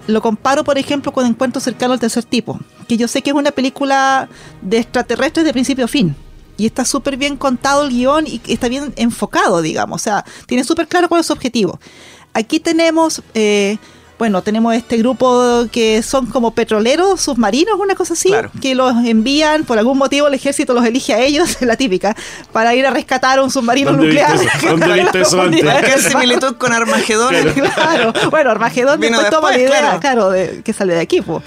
lo 0.08 0.22
comparo, 0.22 0.64
por 0.64 0.78
ejemplo, 0.78 1.12
con 1.14 1.26
Encuentro 1.26 1.60
cercano 1.62 1.94
al 1.94 2.00
tercer 2.00 2.24
tipo, 2.26 2.60
que 2.88 2.98
yo 2.98 3.08
sé 3.08 3.22
que 3.22 3.30
es 3.32 3.36
una 3.36 3.52
película 3.52 4.28
de 4.62 4.78
extraterrestres 4.80 5.46
de 5.46 5.54
principio 5.54 5.86
a 5.86 5.88
fin. 5.88 6.16
Y 6.60 6.66
está 6.66 6.86
súper 6.86 7.18
bien 7.18 7.38
contado 7.38 7.84
el 7.84 7.90
guion 7.90 8.28
y 8.28 8.42
está 8.48 8.68
bien 8.68 8.94
enfocado, 8.98 9.62
digamos. 9.62 10.02
O 10.02 10.04
sea, 10.04 10.26
tiene 10.46 10.64
súper 10.64 10.88
claro 10.88 11.08
cuál 11.10 11.22
es 11.22 11.28
su 11.28 11.34
objetivo. 11.34 11.80
Aquí 12.34 12.60
tenemos, 12.60 13.22
eh, 13.34 13.78
bueno, 14.20 14.42
tenemos 14.44 14.76
este 14.76 14.98
grupo 14.98 15.66
que 15.72 16.04
son 16.04 16.26
como 16.26 16.52
petroleros, 16.52 17.22
submarinos, 17.22 17.80
una 17.80 17.96
cosa 17.96 18.14
así, 18.14 18.28
Claro. 18.28 18.52
que 18.62 18.76
los 18.76 18.94
envían, 19.06 19.64
por 19.64 19.80
algún 19.80 19.98
motivo 19.98 20.28
el 20.28 20.34
ejército 20.34 20.74
los 20.74 20.86
elige 20.86 21.14
a 21.14 21.22
ellos, 21.22 21.58
la 21.62 21.78
típica, 21.78 22.14
para 22.52 22.76
ir 22.76 22.86
a 22.86 22.90
rescatar 22.92 23.40
un 23.40 23.50
submarino 23.50 23.92
¿Dónde 23.92 24.08
nuclear. 24.08 24.34
viste 24.38 24.58
eso? 24.58 24.68
¿Dónde 24.68 24.94
viste 25.02 25.22
eso 25.22 25.42
antes? 25.44 25.64
¿Qué 25.86 26.02
similitud 26.02 26.58
con 26.58 26.74
Armagedón? 26.74 27.34
claro. 27.54 28.14
Bueno, 28.30 28.52
Armagedón 28.52 29.00
Vino 29.00 29.18
después 29.18 29.32
toma 29.40 29.52
la 29.52 29.58
idea, 29.58 29.70
claro. 29.80 30.00
claro, 30.02 30.30
de, 30.32 30.62
que 30.62 30.74
sale 30.74 30.94
de 30.96 31.00
aquí, 31.00 31.22
po. 31.22 31.42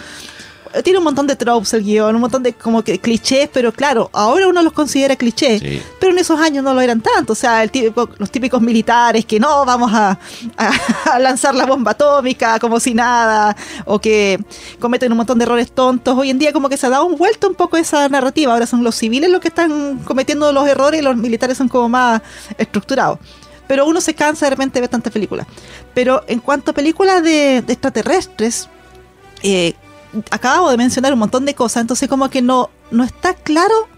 Tiene 0.82 0.98
un 0.98 1.04
montón 1.04 1.26
de 1.26 1.36
tropes 1.36 1.74
el 1.74 1.82
guion, 1.84 2.14
un 2.14 2.20
montón 2.22 2.42
de 2.42 2.54
como 2.54 2.82
que 2.82 2.98
clichés, 2.98 3.48
pero 3.52 3.72
claro, 3.72 4.08
ahora 4.12 4.48
uno 4.48 4.62
los 4.62 4.72
considera 4.72 5.16
clichés, 5.16 5.60
Sí. 5.60 5.82
pero 6.00 6.12
en 6.12 6.18
esos 6.18 6.40
años 6.40 6.64
no 6.64 6.72
lo 6.72 6.80
eran 6.80 7.00
tanto. 7.00 7.32
O 7.34 7.36
sea, 7.36 7.62
el 7.62 7.70
típico- 7.70 8.08
los 8.18 8.30
típicos 8.30 8.60
militares 8.62 9.24
que 9.26 9.38
no, 9.38 9.64
vamos 9.66 9.92
a, 9.92 10.18
a- 10.56 10.72
a 11.12 11.18
lanzar 11.18 11.54
la 11.54 11.66
bomba 11.66 11.90
atómica 11.92 12.58
como 12.58 12.80
si 12.80 12.94
nada, 12.94 13.54
o 13.84 13.98
que 13.98 14.38
cometen 14.80 15.12
un 15.12 15.18
montón 15.18 15.38
de 15.38 15.44
errores 15.44 15.70
tontos. 15.72 16.16
Hoy 16.16 16.30
en 16.30 16.38
día 16.38 16.52
como 16.52 16.68
que 16.68 16.76
se 16.76 16.86
ha 16.86 16.90
dado 16.90 17.04
un 17.04 17.16
vuelto 17.16 17.48
un 17.48 17.54
poco 17.54 17.76
esa 17.76 18.08
narrativa. 18.08 18.52
Ahora 18.52 18.66
son 18.66 18.82
los 18.82 18.94
civiles 18.96 19.30
los 19.30 19.40
que 19.40 19.48
están 19.48 19.98
cometiendo 20.04 20.52
los 20.52 20.66
errores 20.66 21.00
y 21.00 21.04
los 21.04 21.16
militares 21.16 21.58
son 21.58 21.68
como 21.68 21.88
más 21.88 22.22
estructurados 22.58 23.18
pero 23.68 23.86
uno 23.86 24.02
se 24.02 24.12
cansa 24.14 24.44
de 24.46 24.50
repente 24.50 24.74
de 24.74 24.80
ver 24.82 24.90
tantas 24.90 25.10
películas. 25.12 25.46
Pero 25.94 26.24
en 26.26 26.40
cuanto 26.40 26.72
a 26.72 26.74
películas 26.74 27.22
de, 27.22 27.62
de 27.62 27.72
extraterrestres, 27.72 28.68
eh, 29.42 29.72
acabo 30.30 30.70
de 30.70 30.76
mencionar 30.76 31.12
un 31.12 31.18
montón 31.18 31.44
de 31.44 31.54
cosas, 31.54 31.80
entonces 31.82 32.08
como 32.08 32.28
que 32.30 32.42
no, 32.42 32.70
no 32.90 33.04
está 33.04 33.34
claro 33.34 33.88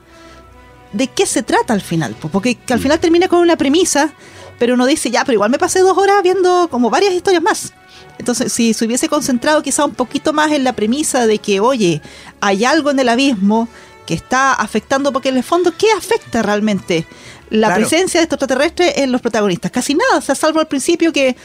de 0.93 1.09
qué 1.09 1.27
se 1.27 1.43
trata 1.43 1.73
al 1.73 1.81
final, 1.81 2.15
po, 2.15 2.29
porque 2.29 2.55
que 2.55 2.73
al 2.73 2.81
final 2.81 3.01
termina 3.01 3.29
con 3.29 3.41
una 3.41 3.57
premisa, 3.57 4.13
pero 4.59 4.75
uno 4.75 4.87
dice, 4.87 5.11
ya, 5.11 5.25
pero 5.25 5.35
igual 5.35 5.51
me 5.51 5.59
pasé 5.59 5.81
dos 5.81 5.99
horas 5.99 6.23
viendo 6.23 6.69
como 6.71 6.89
varias 6.91 7.13
historias 7.13 7.43
más. 7.43 7.73
Entonces, 8.19 8.53
si 8.53 8.75
se 8.75 8.85
hubiese 8.87 9.09
concentrado 9.09 9.63
quizá 9.63 9.85
un 9.85 9.95
poquito 9.95 10.33
más 10.33 10.53
en 10.53 10.63
la 10.63 10.73
premisa 10.73 11.27
de 11.27 11.39
que, 11.39 11.59
oye, 11.59 12.01
hay 12.41 12.65
algo 12.65 12.91
en 12.91 13.01
el 13.01 13.09
abismo 13.09 13.69
que 14.07 14.15
está 14.15 14.53
afectando, 14.53 15.13
porque 15.13 15.31
en 15.31 15.37
el 15.37 15.43
fondo, 15.43 15.73
¿qué 15.77 15.91
afecta 15.91 16.43
realmente 16.43 17.07
la 17.51 17.69
Claro. 17.69 17.81
presencia 17.81 18.21
de 18.21 18.25
estos 18.25 18.37
extraterrestres 18.37 18.99
en 18.99 19.11
los 19.11 19.21
protagonistas? 19.21 19.73
Casi 19.73 19.95
nada, 19.95 20.19
o 20.19 20.21
sea, 20.21 20.37
salvo 20.37 20.61
al 20.61 20.69
principio 20.69 21.13
que 21.13 21.37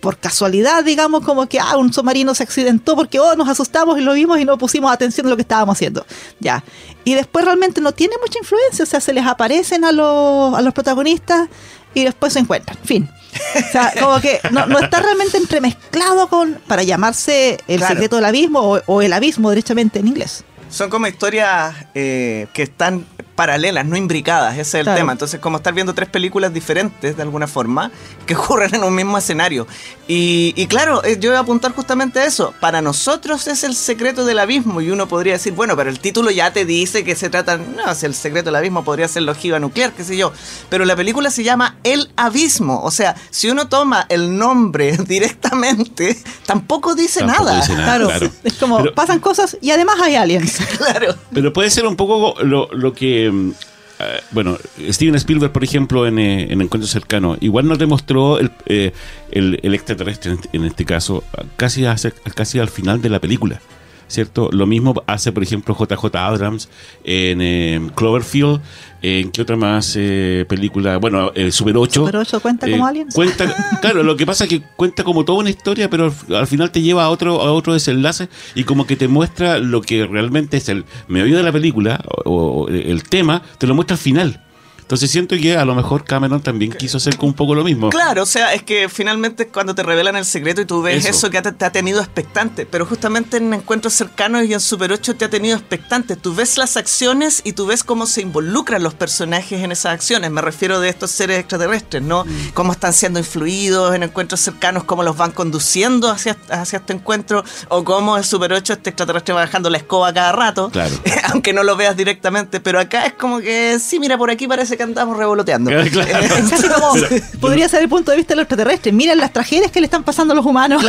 por 0.00 0.18
casualidad, 0.18 0.84
digamos, 0.84 1.24
como 1.24 1.46
que 1.48 1.58
ah, 1.58 1.76
un 1.76 1.92
submarino 1.92 2.34
se 2.34 2.42
accidentó 2.42 2.94
porque 2.94 3.18
oh, 3.18 3.34
nos 3.34 3.48
asustamos 3.48 3.98
y 3.98 4.02
lo 4.02 4.12
vimos 4.12 4.38
y 4.38 4.44
no 4.44 4.58
pusimos 4.58 4.92
atención 4.92 5.26
a 5.26 5.30
lo 5.30 5.36
que 5.36 5.42
estábamos 5.42 5.76
haciendo. 5.76 6.06
Ya. 6.38 6.62
Y 7.04 7.14
después 7.14 7.44
realmente 7.44 7.80
no 7.80 7.92
tiene 7.92 8.14
mucha 8.20 8.38
influencia, 8.38 8.82
o 8.84 8.86
sea, 8.86 9.00
se 9.00 9.12
les 9.12 9.26
aparecen 9.26 9.84
a 9.84 9.92
los, 9.92 10.54
a 10.54 10.60
los 10.62 10.74
protagonistas 10.74 11.48
y 11.94 12.04
después 12.04 12.32
se 12.32 12.40
encuentran. 12.40 12.76
Fin. 12.84 13.08
O 13.54 13.72
sea, 13.72 13.92
como 14.00 14.20
que 14.20 14.40
no, 14.50 14.66
no 14.66 14.78
está 14.78 15.00
realmente 15.00 15.38
entremezclado 15.38 16.28
con 16.28 16.54
para 16.66 16.82
llamarse 16.82 17.58
el 17.68 17.78
Claro. 17.78 17.94
secreto 17.94 18.16
del 18.16 18.24
abismo 18.26 18.60
o, 18.60 18.80
o 18.86 19.02
el 19.02 19.12
abismo 19.12 19.50
derechamente 19.50 19.98
en 20.00 20.08
inglés. 20.08 20.44
Son 20.70 20.90
como 20.90 21.06
historias 21.06 21.74
eh, 21.94 22.46
que 22.52 22.62
están 22.62 23.04
paralelas, 23.36 23.84
no 23.84 23.96
imbricadas, 23.98 24.54
ese 24.54 24.60
es 24.62 24.74
el 24.76 24.82
Claro. 24.84 24.98
tema. 24.98 25.12
Entonces, 25.12 25.38
como 25.40 25.58
estar 25.58 25.74
viendo 25.74 25.92
tres 25.92 26.08
películas 26.08 26.54
diferentes, 26.54 27.16
de 27.18 27.22
alguna 27.22 27.46
forma, 27.46 27.90
que 28.24 28.34
ocurren 28.36 28.74
en 28.74 28.82
un 28.82 28.94
mismo 28.94 29.18
escenario. 29.18 29.66
Y, 30.08 30.54
y 30.56 30.66
claro, 30.68 31.04
eh, 31.04 31.18
yo 31.20 31.30
voy 31.30 31.36
a 31.36 31.40
apuntar 31.40 31.72
justamente 31.74 32.18
a 32.18 32.24
eso. 32.24 32.54
Para 32.60 32.80
nosotros 32.80 33.46
es 33.46 33.62
el 33.62 33.74
secreto 33.74 34.24
del 34.24 34.38
abismo, 34.38 34.80
y 34.80 34.90
uno 34.90 35.06
podría 35.06 35.34
decir, 35.34 35.52
bueno, 35.52 35.76
pero 35.76 35.90
el 35.90 36.00
título 36.00 36.30
ya 36.30 36.50
te 36.52 36.64
dice 36.64 37.04
que 37.04 37.14
se 37.14 37.28
trata, 37.28 37.58
no, 37.58 37.94
si 37.94 38.06
el 38.06 38.14
secreto 38.14 38.46
del 38.46 38.56
abismo 38.56 38.84
podría 38.84 39.06
ser 39.06 39.22
la 39.24 39.32
ojiva 39.32 39.58
nuclear, 39.58 39.92
qué 39.92 40.02
sé 40.02 40.16
yo. 40.16 40.32
Pero 40.70 40.86
la 40.86 40.96
película 40.96 41.30
se 41.30 41.44
llama 41.44 41.76
El 41.84 42.10
Abismo. 42.16 42.80
O 42.82 42.90
sea, 42.90 43.16
si 43.30 43.50
uno 43.50 43.68
toma 43.68 44.06
el 44.08 44.36
nombre 44.38 44.96
directamente, 45.06 46.16
tampoco 46.46 46.94
dice 46.94 47.20
Tampoco 47.20 47.44
nada. 47.44 47.60
dice 47.60 47.72
nada. 47.74 47.84
Claro, 47.84 48.06
claro. 48.08 48.30
es 48.44 48.54
como 48.54 48.78
Pero- 48.78 48.94
pasan 48.94 49.18
cosas 49.20 49.58
y 49.60 49.70
además 49.72 49.96
hay 50.02 50.16
aliens. 50.16 50.55
Claro. 50.78 51.14
Pero 51.32 51.52
puede 51.52 51.70
ser 51.70 51.86
un 51.86 51.96
poco 51.96 52.42
lo, 52.42 52.68
lo 52.72 52.92
que. 52.92 53.30
mm, 53.30 53.50
eh, 53.98 54.20
bueno, 54.30 54.58
Steven 54.90 55.14
Spielberg, 55.14 55.52
por 55.52 55.64
ejemplo, 55.64 56.06
en, 56.06 56.18
eh, 56.18 56.52
en 56.52 56.60
Encuentro 56.60 56.86
Cercano, 56.86 57.36
igual 57.40 57.66
nos 57.66 57.78
demostró 57.78 58.38
el, 58.38 58.50
eh, 58.66 58.92
el, 59.30 59.58
el 59.62 59.74
extraterrestre, 59.74 60.36
en 60.52 60.64
este- 60.64 60.84
caso, 60.84 61.24
casi, 61.56 61.84
hace- 61.86 62.12
casi 62.34 62.58
al 62.58 62.68
final 62.68 63.00
de 63.00 63.08
la 63.08 63.20
película. 63.20 63.60
¿Cierto? 64.08 64.50
Lo 64.52 64.66
mismo 64.66 65.02
hace, 65.06 65.32
por 65.32 65.42
ejemplo, 65.42 65.76
JJ 65.76 66.14
Abrams 66.16 66.68
en 67.04 67.40
eh, 67.40 67.90
Cloverfield. 67.96 68.60
¿En 69.02 69.30
qué 69.30 69.42
otra 69.42 69.56
más 69.56 69.94
eh, 69.96 70.44
película? 70.48 70.96
Bueno, 70.98 71.30
eh, 71.34 71.50
Super 71.52 71.76
8. 71.76 72.00
Super 72.00 72.16
8 72.16 72.40
cuenta 72.40 72.70
como 72.70 72.86
aliens. 72.86 73.14
Cuenta, 73.14 73.78
claro, 73.80 74.02
lo 74.02 74.16
que 74.16 74.24
pasa 74.26 74.44
es 74.44 74.50
que 74.50 74.62
cuenta 74.76 75.04
como 75.04 75.24
toda 75.24 75.40
una 75.40 75.50
historia, 75.50 75.90
pero 75.90 76.12
al- 76.28 76.34
al 76.36 76.46
final 76.46 76.70
te 76.70 76.80
lleva 76.82 77.04
a 77.04 77.10
otro, 77.10 77.40
a 77.42 77.52
otro 77.52 77.72
desenlace 77.74 78.28
y 78.54 78.64
como 78.64 78.86
que 78.86 78.96
te 78.96 79.06
muestra 79.08 79.58
lo 79.58 79.80
que 79.82 80.06
realmente 80.06 80.56
es 80.56 80.68
el 80.68 80.84
meollo 81.08 81.36
de 81.36 81.42
la 81.42 81.52
película 81.52 82.00
o, 82.24 82.32
o 82.64 82.68
el 82.68 83.02
tema, 83.04 83.42
te 83.58 83.66
lo 83.66 83.74
muestra 83.74 83.94
al 83.94 84.00
final. 84.00 84.42
Entonces 84.86 85.10
siento 85.10 85.34
que 85.34 85.56
a 85.56 85.64
lo 85.64 85.74
mejor 85.74 86.04
Cameron 86.04 86.40
también 86.40 86.70
quiso 86.70 86.98
hacer 86.98 87.16
un 87.20 87.34
poco 87.34 87.56
lo 87.56 87.64
mismo. 87.64 87.90
Claro, 87.90 88.22
o 88.22 88.26
sea, 88.26 88.54
es 88.54 88.62
que 88.62 88.88
finalmente 88.88 89.48
cuando 89.48 89.74
te 89.74 89.82
revelan 89.82 90.14
el 90.14 90.24
secreto 90.24 90.60
y 90.60 90.64
tú 90.64 90.80
ves 90.80 91.04
Eso. 91.04 91.08
eso, 91.10 91.30
que 91.30 91.42
te, 91.42 91.50
te 91.50 91.64
ha 91.64 91.72
tenido 91.72 91.98
expectante. 92.00 92.66
Pero 92.66 92.86
justamente 92.86 93.38
en 93.38 93.52
encuentros 93.52 93.94
cercanos 93.94 94.44
y 94.44 94.54
en 94.54 94.60
Super 94.60 94.92
8 94.92 95.16
te 95.16 95.24
ha 95.24 95.28
tenido 95.28 95.56
expectante. 95.56 96.14
Tú 96.14 96.36
ves 96.36 96.56
las 96.56 96.76
acciones 96.76 97.40
y 97.42 97.54
tú 97.54 97.66
ves 97.66 97.82
cómo 97.82 98.06
se 98.06 98.20
involucran 98.20 98.80
los 98.84 98.94
personajes 98.94 99.60
en 99.60 99.72
esas 99.72 99.92
acciones. 99.92 100.30
Me 100.30 100.40
refiero 100.40 100.78
de 100.78 100.88
estos 100.88 101.10
seres 101.10 101.40
extraterrestres, 101.40 102.04
¿no? 102.04 102.24
Cómo 102.54 102.70
están 102.70 102.92
siendo 102.92 103.18
influidos 103.18 103.92
en 103.92 104.04
encuentros 104.04 104.38
cercanos, 104.40 104.84
cómo 104.84 105.02
los 105.02 105.16
van 105.16 105.32
conduciendo 105.32 106.10
hacia, 106.10 106.36
hacia 106.48 106.78
este 106.78 106.92
encuentro, 106.92 107.42
o 107.70 107.82
cómo 107.82 108.16
en 108.16 108.22
Super 108.22 108.52
8 108.52 108.74
este 108.74 108.90
extraterrestre 108.90 109.34
va 109.34 109.40
dejando 109.40 109.68
la 109.68 109.78
escoba 109.78 110.12
cada 110.12 110.30
rato. 110.30 110.70
Claro. 110.70 110.94
Aunque 111.32 111.52
no 111.52 111.64
lo 111.64 111.74
veas 111.74 111.96
directamente. 111.96 112.60
Pero 112.60 112.78
acá 112.78 113.06
es 113.06 113.14
como 113.14 113.40
que, 113.40 113.78
sí, 113.80 113.98
mira, 113.98 114.16
por 114.16 114.30
aquí 114.30 114.46
parece 114.46 114.75
que 114.76 114.82
andamos 114.82 115.16
revoloteando. 115.16 115.70
Claro. 115.90 116.24
Eh, 116.24 116.28
Es 116.38 116.50
casi 116.50 116.68
como, 116.68 116.92
podría 117.40 117.68
ser 117.68 117.82
el 117.82 117.88
punto 117.88 118.10
de 118.10 118.16
vista 118.16 118.34
de 118.34 118.36
los 118.36 118.42
extraterrestres. 118.42 118.92
Miren 118.94 119.18
las 119.18 119.32
tragedias 119.32 119.70
que 119.70 119.80
le 119.80 119.86
están 119.86 120.04
pasando 120.04 120.32
a 120.32 120.36
los 120.36 120.44
humanos. 120.44 120.82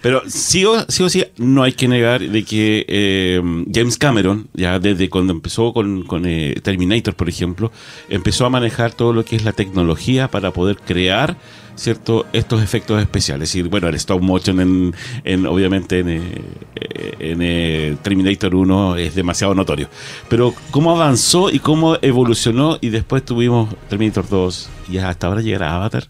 Pero 0.00 0.22
sí 0.26 0.64
o, 0.64 0.84
sí 0.88 1.02
o 1.02 1.08
sí, 1.08 1.24
no 1.38 1.62
hay 1.62 1.72
que 1.72 1.88
negar 1.88 2.20
de 2.20 2.44
que 2.44 2.84
eh, 2.88 3.40
James 3.72 3.96
Cameron, 3.96 4.48
ya 4.52 4.78
desde 4.78 5.08
cuando 5.08 5.32
empezó 5.32 5.72
con, 5.72 6.02
con, 6.02 6.26
eh, 6.26 6.56
Terminator, 6.62 7.14
por 7.14 7.28
ejemplo, 7.28 7.72
empezó 8.10 8.44
a 8.44 8.50
manejar 8.50 8.92
todo 8.92 9.12
lo 9.14 9.24
que 9.24 9.36
es 9.36 9.44
la 9.44 9.52
tecnología 9.52 10.28
para 10.28 10.50
poder 10.50 10.76
crear 10.76 11.36
cierto 11.76 12.26
estos 12.32 12.62
efectos 12.62 13.00
especiales. 13.00 13.48
Es 13.48 13.54
decir, 13.54 13.68
bueno, 13.68 13.88
el 13.88 13.94
stop 13.96 14.20
motion 14.22 14.60
en, 14.60 14.94
en 15.24 15.46
obviamente 15.46 15.98
en, 16.00 16.08
eh, 16.08 16.42
eh, 16.76 17.90
en 17.92 17.96
Terminator 17.98 18.54
1 18.54 18.96
es 18.96 19.14
demasiado 19.14 19.54
notorio. 19.54 19.88
Pero 20.28 20.54
cómo 20.70 20.90
avanzó 20.92 21.50
y 21.50 21.58
cómo 21.58 21.96
evolucionó 22.02 22.78
y 22.80 22.90
después 22.90 23.24
tuvimos 23.24 23.74
Terminator 23.88 24.28
2 24.28 24.68
y 24.90 24.98
hasta 24.98 25.26
ahora 25.26 25.40
llegar 25.40 25.64
a 25.64 25.76
Avatar. 25.76 26.08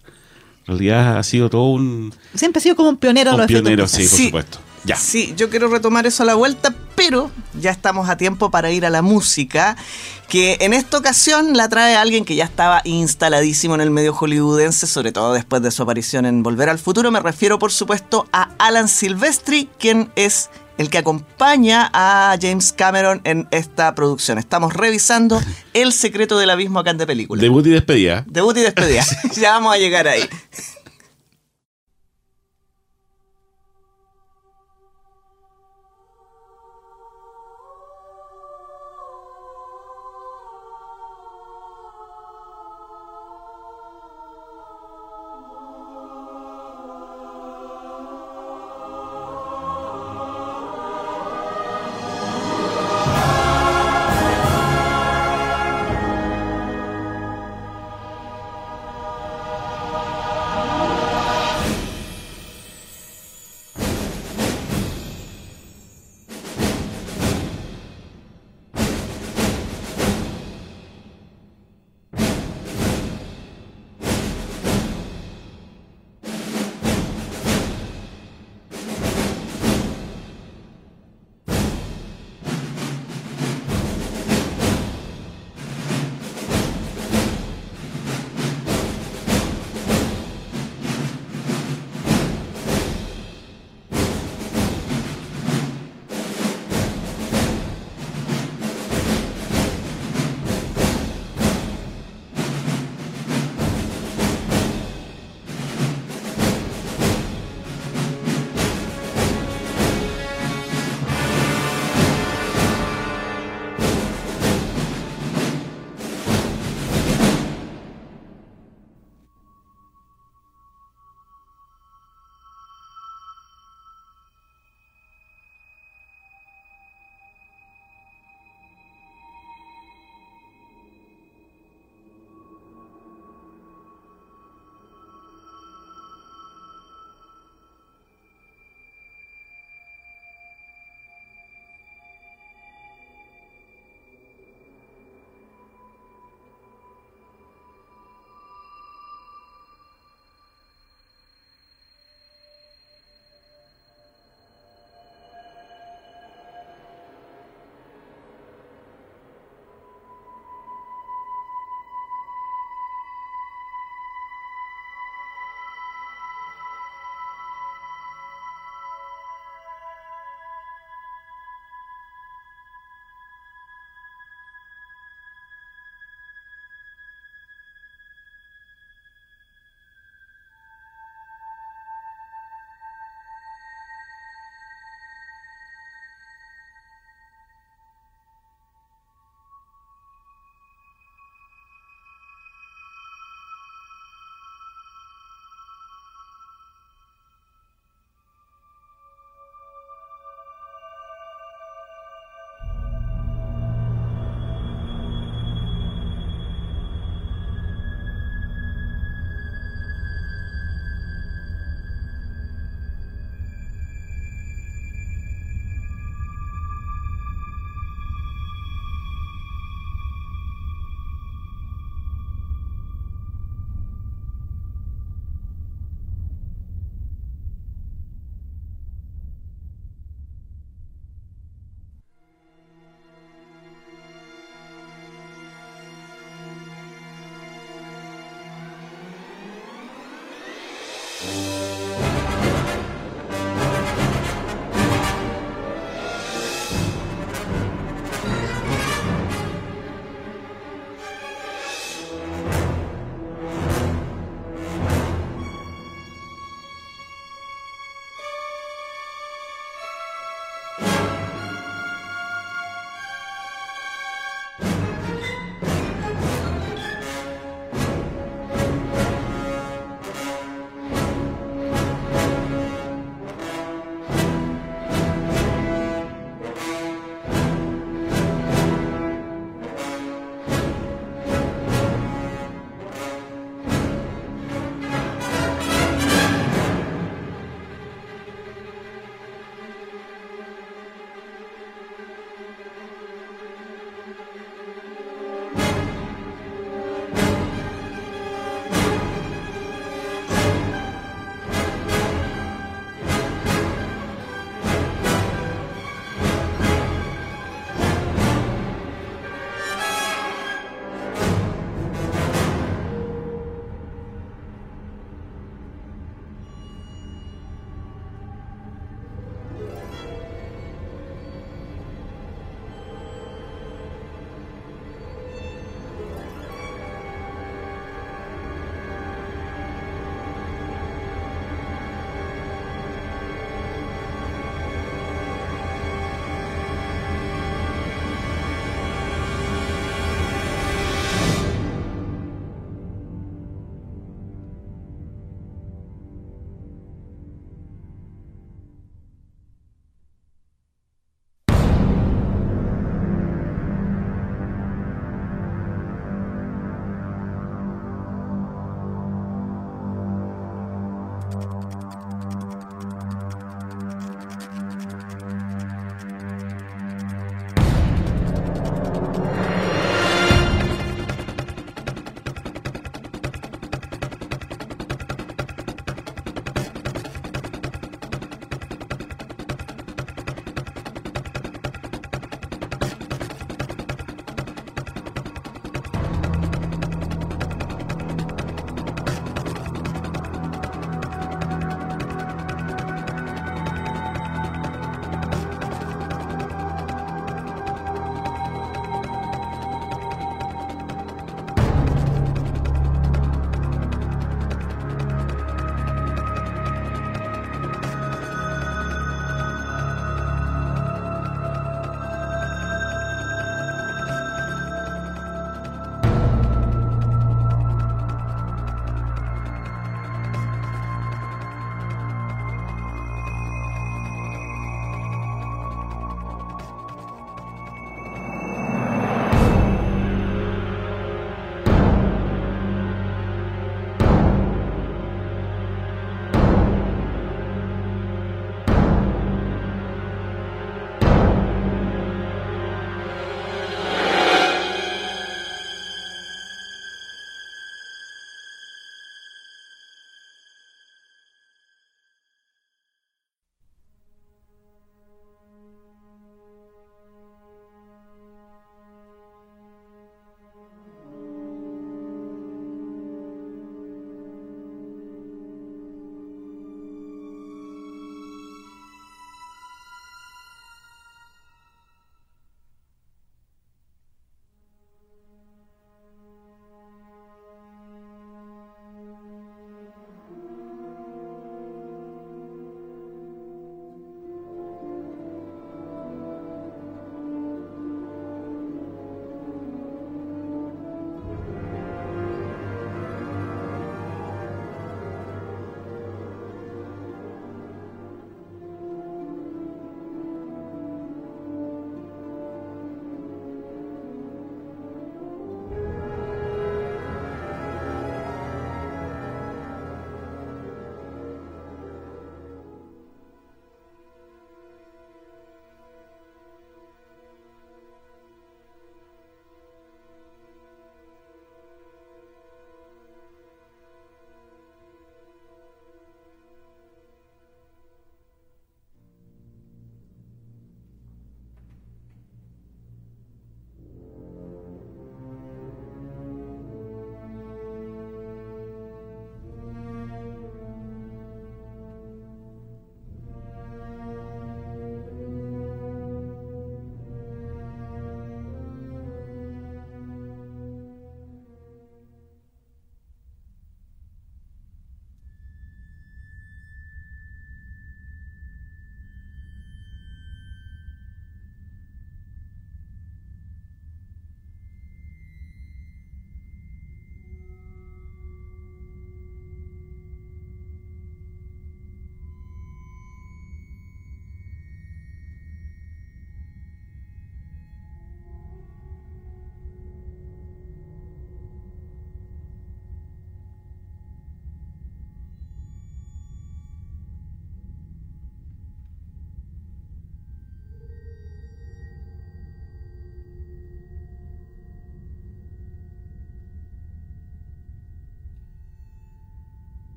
En 0.67 0.79
realidad 0.79 1.19
ha 1.19 1.23
sido 1.23 1.51
todo 1.51 1.67
un, 1.71 2.13
Siempre 2.35 2.59
ha 2.59 2.63
sido 2.63 2.75
como 2.77 2.89
un 2.89 2.97
pionero 2.97 3.33
un 3.33 3.37
los 3.39 3.45
efectos 3.51 3.63
pionero, 3.63 3.87
sí, 3.89 4.03
por 4.03 4.09
Sí. 4.19 4.25
supuesto. 4.27 4.59
Ya. 4.85 4.97
Sí, 4.97 5.35
yo 5.37 5.49
quiero 5.49 5.69
retomar 5.69 6.07
eso 6.07 6.23
a 6.23 6.27
la 6.27 6.35
vuelta, 6.35 6.75
pero 6.95 7.31
ya 7.61 7.71
estamos 7.71 8.09
a 8.09 8.17
tiempo 8.17 8.51
para 8.51 8.71
ir 8.71 8.85
a 8.85 8.91
la 8.91 9.03
música, 9.03 9.77
que 10.29 10.59
en 10.61 10.75
esta 10.75 10.99
ocasión 10.99 11.57
la 11.57 11.69
trae 11.69 11.97
alguien 11.97 12.25
que 12.25 12.35
ya 12.35 12.45
estaba 12.45 12.83
instaladísimo 12.85 13.75
en 13.75 13.81
el 13.81 13.91
medio 13.91 14.13
hollywoodense, 14.13 14.87
sobre 14.87 15.13
todo 15.13 15.33
después 15.33 15.63
de 15.63 15.71
su 15.71 15.83
aparición 15.83 16.27
en 16.27 16.43
Volver 16.43 16.69
al 16.69 16.79
Futuro. 16.79 17.11
Me 17.11 17.21
refiero, 17.21 17.59
por 17.59 17.73
supuesto, 17.73 18.29
a 18.33 18.51
Alan 18.59 18.89
Silvestri, 18.89 19.69
quien 19.79 20.11
es 20.17 20.51
el 20.79 20.91
que 20.91 20.99
acompaña 20.99 21.91
a 21.93 22.37
James 22.41 22.73
Cameron 22.73 23.21
en 23.25 23.47
esta 23.51 23.95
producción. 23.95 24.39
Estamos 24.39 24.73
revisando 24.73 25.41
El 25.73 25.93
secreto 25.93 26.39
del 26.39 26.51
abismo 26.51 26.81
acá 26.81 26.91
en 26.91 26.99
de 26.99 27.07
película. 27.07 27.41
Debut 27.41 27.67
y 27.67 27.71
despedida. 27.71 28.25
Debut 28.27 28.57
y 28.57 28.61
despedida. 28.61 29.05
ya 29.37 29.53
vamos 29.53 29.75
a 29.75 29.79
llegar 29.79 30.09
ahí. 30.09 30.23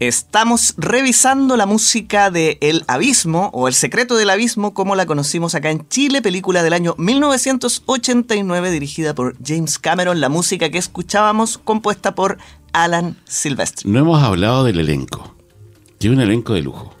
Estamos 0.00 0.74
revisando 0.76 1.56
la 1.56 1.66
música 1.66 2.30
de 2.30 2.56
El 2.60 2.84
Abismo 2.86 3.50
o 3.52 3.66
El 3.66 3.74
Secreto 3.74 4.16
del 4.16 4.30
Abismo, 4.30 4.72
como 4.72 4.94
la 4.94 5.06
conocimos 5.06 5.56
acá 5.56 5.72
en 5.72 5.88
Chile, 5.88 6.22
película 6.22 6.62
del 6.62 6.72
año 6.72 6.94
1989 6.98 8.70
dirigida 8.70 9.12
por 9.12 9.34
James 9.44 9.80
Cameron. 9.80 10.20
La 10.20 10.28
música 10.28 10.70
que 10.70 10.78
escuchábamos 10.78 11.58
compuesta 11.58 12.14
por 12.14 12.38
Alan 12.72 13.16
Silvestre. 13.24 13.90
No 13.90 13.98
hemos 13.98 14.22
hablado 14.22 14.62
del 14.62 14.78
elenco. 14.78 15.34
Tiene 15.98 16.14
un 16.14 16.22
elenco 16.22 16.54
de 16.54 16.62
lujo. 16.62 16.94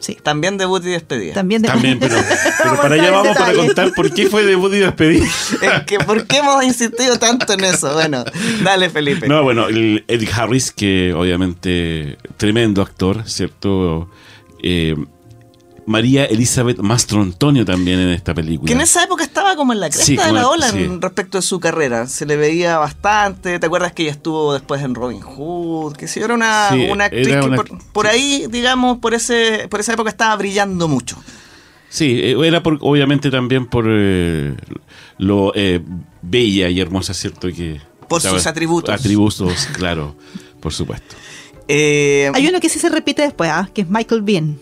Sí. 0.00 0.16
También 0.22 0.56
debut 0.58 0.82
y 0.84 0.90
despedida. 0.90 1.34
También, 1.34 1.62
de- 1.62 1.68
También, 1.68 1.98
pero, 1.98 2.14
pero 2.62 2.76
para 2.80 2.94
allá 2.94 3.10
vamos 3.10 3.36
para 3.36 3.52
contar 3.52 3.92
por 3.94 4.12
qué 4.12 4.28
fue 4.28 4.44
debut 4.44 4.72
y 4.74 4.78
despedida. 4.78 5.26
Es 5.26 5.82
que, 5.86 5.98
¿Por 5.98 6.24
qué 6.26 6.36
hemos 6.38 6.64
insistido 6.64 7.18
tanto 7.18 7.52
en 7.52 7.64
eso? 7.64 7.92
Bueno, 7.94 8.24
dale 8.62 8.90
Felipe. 8.90 9.26
No, 9.26 9.42
bueno, 9.42 9.66
el 9.68 10.04
Eddie 10.06 10.28
Harris, 10.32 10.70
que 10.70 11.12
obviamente 11.14 12.16
tremendo 12.36 12.80
actor, 12.82 13.24
¿cierto? 13.28 14.08
Eh, 14.62 14.94
María 15.88 16.26
Elizabeth 16.26 16.78
Mastro-Antonio 16.78 17.64
también 17.64 17.98
en 17.98 18.10
esta 18.10 18.34
película. 18.34 18.66
Que 18.66 18.74
en 18.74 18.82
esa 18.82 19.02
época 19.02 19.24
estaba 19.24 19.56
como 19.56 19.72
en 19.72 19.80
la 19.80 19.88
cresta 19.88 20.04
Sí, 20.04 20.16
de 20.16 20.32
la 20.32 20.48
ola 20.48 20.70
sí. 20.70 20.84
en 20.84 21.00
respecto 21.00 21.38
de 21.38 21.42
su 21.42 21.58
carrera. 21.60 22.06
Se 22.06 22.26
le 22.26 22.36
veía 22.36 22.78
bastante. 22.78 23.58
¿Te 23.58 23.66
acuerdas 23.66 23.92
que 23.92 24.02
ella 24.02 24.12
estuvo 24.12 24.52
después 24.52 24.82
en 24.82 24.94
Robin 24.94 25.20
Hood? 25.22 25.96
Que 25.96 26.06
sí, 26.06 26.20
era 26.20 26.34
una, 26.34 26.68
Sí, 26.70 26.86
una 26.90 27.06
actriz 27.06 27.26
era 27.28 27.40
que 27.40 27.56
por, 27.56 27.78
por 27.92 28.06
ahí, 28.06 28.46
digamos, 28.50 28.98
por 28.98 29.14
ese 29.14 29.66
por 29.70 29.80
esa 29.80 29.94
época 29.94 30.10
estaba 30.10 30.36
brillando 30.36 30.88
mucho. 30.88 31.16
Sí, 31.88 32.20
eh, 32.22 32.36
era 32.46 32.62
por, 32.62 32.76
obviamente 32.82 33.30
también 33.30 33.66
por 33.66 33.86
eh, 33.88 34.54
lo 35.16 35.52
eh, 35.54 35.80
bella 36.20 36.68
y 36.68 36.80
hermosa, 36.80 37.14
¿cierto? 37.14 37.48
que 37.48 37.80
Por 38.08 38.20
sus 38.20 38.46
atributos. 38.46 38.94
Atributos, 38.94 39.66
claro, 39.72 40.14
por 40.60 40.74
supuesto. 40.74 41.16
Eh, 41.66 42.30
Hay 42.34 42.46
uno 42.46 42.60
que 42.60 42.68
sí 42.68 42.78
se 42.78 42.88
repite 42.88 43.22
después, 43.22 43.50
¿ah? 43.50 43.68
que 43.72 43.82
es 43.82 43.88
Michael 43.88 44.22
Bean. 44.22 44.58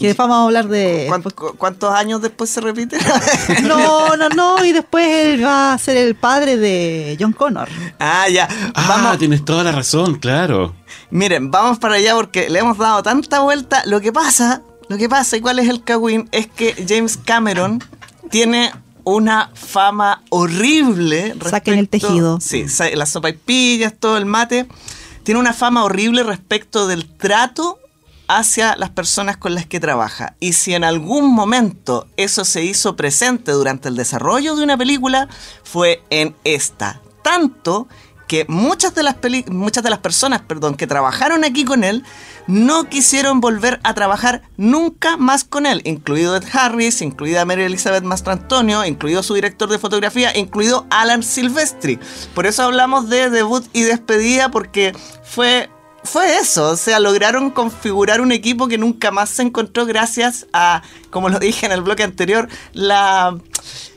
Que 0.00 0.06
después 0.08 0.28
vamos 0.28 0.42
a 0.42 0.46
hablar 0.46 0.68
de... 0.68 1.04
¿cuán- 1.08 1.22
cu- 1.22 1.54
¿Cuántos 1.56 1.92
años 1.94 2.20
después 2.22 2.48
se 2.50 2.60
repite? 2.60 2.98
No, 3.62 4.16
no, 4.16 4.28
no, 4.30 4.64
y 4.64 4.72
después 4.72 5.06
él 5.06 5.44
va 5.44 5.72
a 5.74 5.78
ser 5.78 5.96
el 5.96 6.14
padre 6.16 6.56
de 6.56 7.16
John 7.20 7.32
Connor. 7.32 7.68
ah, 7.98 8.28
ya. 8.28 8.48
Ah, 8.74 8.86
Vamos, 8.88 9.18
tienes 9.18 9.44
toda 9.44 9.62
la 9.62 9.72
razón, 9.72 10.14
claro. 10.16 10.74
Miren, 11.10 11.50
vamos 11.50 11.78
para 11.78 11.96
allá 11.96 12.14
porque 12.14 12.48
le 12.48 12.58
hemos 12.60 12.78
dado 12.78 13.02
tanta 13.02 13.40
vuelta. 13.40 13.82
Lo 13.86 14.00
que 14.00 14.12
pasa, 14.12 14.62
lo 14.88 14.96
que 14.96 15.08
pasa 15.08 15.36
y 15.36 15.40
cuál 15.40 15.58
es 15.58 15.68
el 15.68 15.82
cagüín 15.84 16.28
es 16.32 16.46
que 16.46 16.74
James 16.88 17.18
Cameron 17.18 17.82
tiene 18.30 18.72
una 19.04 19.50
fama 19.54 20.22
horrible. 20.30 21.34
Saquen 21.48 21.74
el 21.74 21.80
respecto- 21.80 22.08
tejido. 22.08 22.38
Sí, 22.40 22.64
las 22.94 23.08
sopaipillas, 23.10 23.92
todo 23.98 24.16
el 24.16 24.24
mate. 24.24 24.66
Tiene 25.24 25.40
una 25.40 25.52
fama 25.52 25.84
horrible 25.84 26.22
respecto 26.22 26.86
del 26.86 27.06
trato 27.06 27.78
hacia 28.36 28.76
las 28.76 28.90
personas 28.90 29.36
con 29.36 29.54
las 29.54 29.66
que 29.66 29.80
trabaja. 29.80 30.36
Y 30.38 30.52
si 30.52 30.74
en 30.74 30.84
algún 30.84 31.32
momento 31.34 32.06
eso 32.16 32.44
se 32.44 32.64
hizo 32.64 32.94
presente 32.94 33.52
durante 33.52 33.88
el 33.88 33.96
desarrollo 33.96 34.54
de 34.54 34.62
una 34.62 34.78
película, 34.78 35.28
fue 35.64 36.02
en 36.10 36.36
esta. 36.44 37.00
Tanto 37.22 37.88
que 38.28 38.46
muchas 38.48 38.94
de 38.94 39.02
las, 39.02 39.16
muchas 39.48 39.82
de 39.82 39.90
las 39.90 39.98
personas 39.98 40.42
perdón, 40.42 40.76
que 40.76 40.86
trabajaron 40.86 41.42
aquí 41.42 41.64
con 41.64 41.82
él 41.82 42.04
no 42.46 42.88
quisieron 42.88 43.40
volver 43.40 43.80
a 43.82 43.94
trabajar 43.94 44.42
nunca 44.56 45.16
más 45.16 45.42
con 45.42 45.66
él, 45.66 45.82
incluido 45.84 46.36
Ed 46.36 46.44
Harris, 46.52 47.02
incluida 47.02 47.44
Mary 47.44 47.64
Elizabeth 47.64 48.04
Mastrantonio, 48.04 48.84
incluido 48.84 49.24
su 49.24 49.34
director 49.34 49.68
de 49.68 49.80
fotografía, 49.80 50.36
incluido 50.36 50.86
Alan 50.90 51.24
Silvestri. 51.24 51.98
Por 52.32 52.46
eso 52.46 52.62
hablamos 52.62 53.08
de 53.08 53.30
debut 53.30 53.64
y 53.72 53.82
despedida, 53.82 54.52
porque 54.52 54.92
fue 55.24 55.68
fue 56.02 56.38
eso, 56.38 56.70
o 56.70 56.76
sea, 56.76 56.98
lograron 57.00 57.50
configurar 57.50 58.20
un 58.20 58.32
equipo 58.32 58.68
que 58.68 58.78
nunca 58.78 59.10
más 59.10 59.30
se 59.30 59.42
encontró 59.42 59.86
gracias 59.86 60.46
a, 60.52 60.82
como 61.10 61.28
lo 61.28 61.38
dije 61.38 61.66
en 61.66 61.72
el 61.72 61.82
bloque 61.82 62.02
anterior, 62.02 62.48
la 62.72 63.36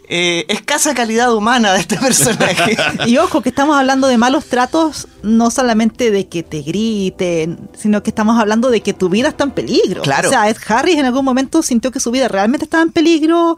eh, 0.10 0.46
escasa 0.50 0.94
calidad 0.94 1.34
humana 1.34 1.74
de 1.74 1.80
este 1.80 1.98
personaje. 1.98 2.78
Y 3.08 3.18
ojo, 3.18 3.42
que 3.42 3.50
estamos 3.50 3.78
hablando 3.78 4.08
de 4.08 4.18
malos 4.18 4.46
tratos, 4.46 5.08
no 5.24 5.50
solamente 5.50 6.12
de 6.12 6.28
que 6.28 6.44
te 6.44 6.62
griten, 6.62 7.70
sino 7.78 8.04
que 8.04 8.10
estamos 8.10 8.40
hablando 8.40 8.70
de 8.70 8.82
que 8.82 8.94
tu 8.94 9.10
vida 9.10 9.30
está 9.30 9.46
en 9.46 9.52
peligro. 9.52 10.02
Claro. 10.02 10.28
O 10.28 10.32
sea, 10.32 10.50
Ed 10.50 10.58
Harris 10.68 10.98
en 10.98 11.06
algún 11.06 11.26
momento 11.26 11.64
sintió 11.64 11.92
que 11.92 12.00
su 12.00 12.12
vida 12.12 12.28
realmente 12.28 12.66
estaba 12.66 12.84
en 12.84 12.92
peligro 12.92 13.58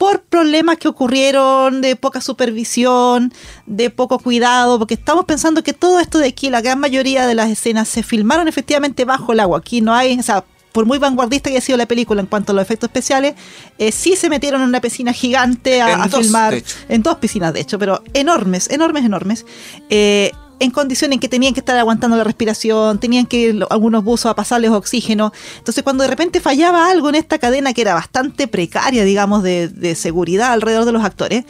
por 0.00 0.22
problemas 0.22 0.78
que 0.78 0.88
ocurrieron 0.88 1.82
de 1.82 1.94
poca 1.94 2.22
supervisión, 2.22 3.34
de 3.66 3.90
poco 3.90 4.18
cuidado, 4.18 4.78
porque 4.78 4.94
estamos 4.94 5.26
pensando 5.26 5.62
que 5.62 5.74
todo 5.74 6.00
esto 6.00 6.18
de 6.18 6.28
aquí, 6.28 6.48
la 6.48 6.62
gran 6.62 6.80
mayoría 6.80 7.26
de 7.26 7.34
las 7.34 7.50
escenas 7.50 7.86
se 7.86 8.02
filmaron 8.02 8.48
efectivamente 8.48 9.04
bajo 9.04 9.34
el 9.34 9.40
agua. 9.40 9.58
Aquí 9.58 9.82
no 9.82 9.92
hay, 9.92 10.18
o 10.18 10.22
sea, 10.22 10.42
por 10.72 10.86
muy 10.86 10.96
vanguardista 10.96 11.50
que 11.50 11.56
haya 11.56 11.66
sido 11.66 11.76
la 11.76 11.84
película 11.84 12.22
en 12.22 12.28
cuanto 12.28 12.52
a 12.52 12.54
los 12.54 12.62
efectos 12.62 12.88
especiales, 12.88 13.34
eh, 13.76 13.92
sí 13.92 14.16
se 14.16 14.30
metieron 14.30 14.62
en 14.62 14.68
una 14.68 14.80
piscina 14.80 15.12
gigante 15.12 15.82
a, 15.82 15.92
En 15.92 16.00
a 16.00 16.06
dos, 16.06 16.20
filmar. 16.22 16.62
En 16.88 17.02
dos 17.02 17.16
piscinas, 17.16 17.52
de 17.52 17.60
hecho, 17.60 17.78
pero 17.78 18.02
enormes, 18.14 18.70
enormes, 18.70 19.04
enormes. 19.04 19.44
eh, 19.90 20.32
en 20.60 20.70
condiciones 20.70 21.16
en 21.16 21.20
que 21.20 21.28
tenían 21.28 21.54
que 21.54 21.60
estar 21.60 21.76
aguantando 21.76 22.16
la 22.16 22.22
respiración, 22.22 22.98
tenían 22.98 23.26
que 23.26 23.36
ir 23.38 23.66
algunos 23.70 24.04
buzos 24.04 24.30
a 24.30 24.36
pasarles 24.36 24.70
oxígeno. 24.70 25.32
Entonces, 25.58 25.82
cuando 25.82 26.04
de 26.04 26.08
repente 26.10 26.40
fallaba 26.40 26.90
algo 26.90 27.08
en 27.08 27.16
esta 27.16 27.38
cadena 27.38 27.72
que 27.72 27.80
era 27.80 27.94
bastante 27.94 28.46
precaria, 28.46 29.04
digamos, 29.04 29.42
de, 29.42 29.68
de 29.68 29.94
seguridad 29.94 30.52
alrededor 30.52 30.84
de 30.84 30.92
los 30.92 31.02
actores, 31.02 31.44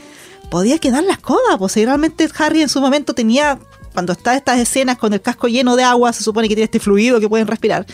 podía 0.50 0.78
quedar 0.78 1.02
la 1.02 1.14
escoba. 1.14 1.58
Pues 1.58 1.72
si 1.72 1.84
realmente 1.84 2.28
Harry 2.38 2.62
en 2.62 2.68
su 2.68 2.80
momento 2.80 3.12
tenía, 3.12 3.58
cuando 3.92 4.12
está 4.12 4.36
estas 4.36 4.58
escenas 4.60 4.96
con 4.96 5.12
el 5.12 5.20
casco 5.20 5.48
lleno 5.48 5.74
de 5.74 5.82
agua, 5.82 6.12
se 6.12 6.22
supone 6.22 6.48
que 6.48 6.54
tiene 6.54 6.64
este 6.64 6.80
fluido 6.80 7.18
que 7.18 7.28
pueden 7.28 7.48
respirar, 7.48 7.86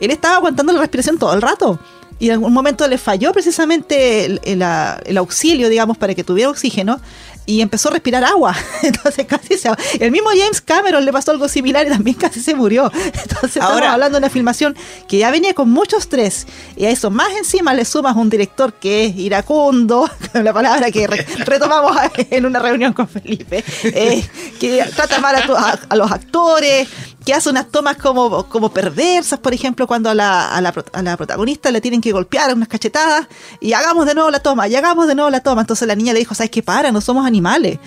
él 0.00 0.10
estaba 0.10 0.36
aguantando 0.36 0.72
la 0.72 0.80
respiración 0.80 1.18
todo 1.18 1.34
el 1.34 1.42
rato. 1.42 1.78
Y 2.20 2.28
en 2.28 2.34
algún 2.34 2.52
momento 2.52 2.86
le 2.86 2.96
falló 2.96 3.32
precisamente 3.32 4.40
el 4.44 5.18
auxilio, 5.18 5.68
digamos, 5.68 5.98
para 5.98 6.14
que 6.14 6.22
tuviera 6.22 6.48
oxígeno 6.48 7.00
y 7.46 7.60
empezó 7.60 7.88
a 7.88 7.92
respirar 7.92 8.24
agua. 8.24 8.54
Entonces 8.82 9.26
casi 9.26 9.56
se... 9.58 9.70
El 10.00 10.10
mismo 10.10 10.30
James 10.30 10.60
Cameron 10.60 11.04
le 11.04 11.12
pasó 11.12 11.30
algo 11.30 11.48
similar 11.48 11.86
y 11.86 11.90
también 11.90 12.16
casi 12.16 12.40
se 12.40 12.54
murió. 12.54 12.90
Entonces 12.94 13.56
estamos 13.56 13.72
Ahora- 13.72 13.92
hablando 13.92 14.16
de 14.16 14.24
una 14.24 14.30
filmación 14.30 14.76
que 15.08 15.18
ya 15.18 15.30
venía 15.30 15.54
con 15.54 15.70
mucho 15.70 15.96
estrés. 15.98 16.46
Y 16.76 16.84
a 16.86 16.90
eso 16.90 17.10
más 17.10 17.28
encima 17.36 17.74
le 17.74 17.84
sumas 17.84 18.16
un 18.16 18.30
director 18.30 18.72
que 18.74 19.06
es 19.06 19.16
iracundo, 19.16 20.08
la 20.34 20.52
palabra 20.52 20.90
que 20.90 21.06
re- 21.06 21.26
retomamos 21.44 21.96
en 22.16 22.46
una 22.46 22.58
reunión 22.58 22.92
con 22.92 23.08
Felipe, 23.08 23.64
eh, 23.84 24.24
que 24.58 24.84
trata 24.94 25.18
mal 25.20 25.34
a, 25.36 25.46
to- 25.46 25.56
a- 25.56 25.78
a 25.88 25.96
los 25.96 26.10
actores, 26.10 26.88
que 27.24 27.34
hace 27.34 27.50
unas 27.50 27.68
tomas 27.68 27.96
como, 27.96 28.44
como 28.48 28.70
perversas, 28.70 29.38
por 29.38 29.54
ejemplo, 29.54 29.86
cuando 29.86 30.10
a 30.10 30.14
la, 30.14 30.54
a, 30.54 30.60
la, 30.60 30.74
a 30.92 31.02
la 31.02 31.16
protagonista 31.16 31.70
le 31.70 31.80
tienen 31.80 32.00
que 32.00 32.12
golpear 32.12 32.52
unas 32.54 32.68
cachetadas 32.68 33.26
y 33.60 33.72
hagamos 33.72 34.06
de 34.06 34.14
nuevo 34.14 34.30
la 34.30 34.40
toma, 34.40 34.68
y 34.68 34.76
hagamos 34.76 35.06
de 35.06 35.14
nuevo 35.14 35.30
la 35.30 35.40
toma. 35.40 35.62
Entonces 35.62 35.88
la 35.88 35.94
niña 35.94 36.12
le 36.12 36.18
dijo, 36.18 36.34
¿sabes 36.34 36.50
qué? 36.50 36.62
Para, 36.62 36.92
no 36.92 37.00
somos 37.00 37.26
animales. 37.26 37.78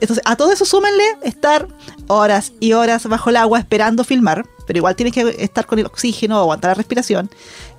Entonces, 0.00 0.22
a 0.26 0.36
todo 0.36 0.52
eso 0.52 0.64
súmenle 0.64 1.04
estar 1.22 1.68
horas 2.06 2.52
y 2.60 2.74
horas 2.74 3.06
bajo 3.08 3.30
el 3.30 3.36
agua 3.36 3.58
esperando 3.58 4.04
filmar, 4.04 4.46
pero 4.66 4.78
igual 4.78 4.94
tienes 4.94 5.14
que 5.14 5.36
estar 5.38 5.64
con 5.64 5.78
el 5.78 5.86
oxígeno, 5.86 6.38
aguantar 6.38 6.72
la 6.72 6.74
respiración, 6.74 7.30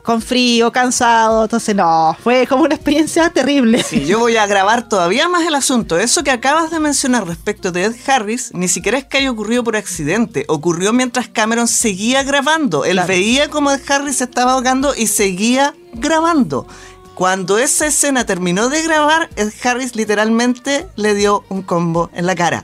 con 0.08 0.22
frío, 0.22 0.72
cansado. 0.72 1.44
Entonces, 1.44 1.76
no, 1.76 2.16
fue 2.24 2.48
como 2.48 2.64
una 2.64 2.76
experiencia 2.76 3.30
terrible. 3.30 3.84
Sí, 3.84 4.06
yo 4.06 4.20
voy 4.20 4.38
a 4.38 4.44
agravar 4.44 4.88
todavía 4.88 5.28
más 5.28 5.46
el 5.46 5.54
asunto. 5.54 6.00
Eso 6.00 6.24
que 6.24 6.32
acabas 6.32 6.72
de 6.72 6.80
mencionar 6.80 7.28
respecto 7.28 7.74
de 7.74 7.84
Ed 7.84 7.96
Harris, 8.08 8.52
ni 8.54 8.70
siquiera 8.70 8.98
es 8.98 9.04
que 9.04 9.18
haya 9.18 9.30
ocurrido 9.30 9.66
por 9.66 9.76
accidente. 9.76 10.46
Ocurrió 10.48 10.94
mientras 10.94 11.28
Cameron 11.28 11.68
seguía 11.68 12.24
grabando. 12.24 12.86
Él 12.86 12.94
Claro. 12.94 13.08
veía 13.10 13.50
como 13.50 13.70
Ed 13.70 13.82
Harris 13.86 14.16
se 14.16 14.24
estaba 14.24 14.54
ahogando 14.54 14.96
y 14.96 15.08
seguía 15.08 15.76
grabando. 15.94 16.66
Cuando 17.14 17.58
esa 17.58 17.88
escena 17.88 18.26
terminó 18.26 18.70
de 18.70 18.84
grabar, 18.84 19.30
Ed 19.36 19.52
Harris 19.62 19.94
literalmente 19.98 20.88
le 20.96 21.16
dio 21.16 21.44
un 21.50 21.64
combo 21.64 22.10
en 22.14 22.28
la 22.28 22.36
cara. 22.36 22.64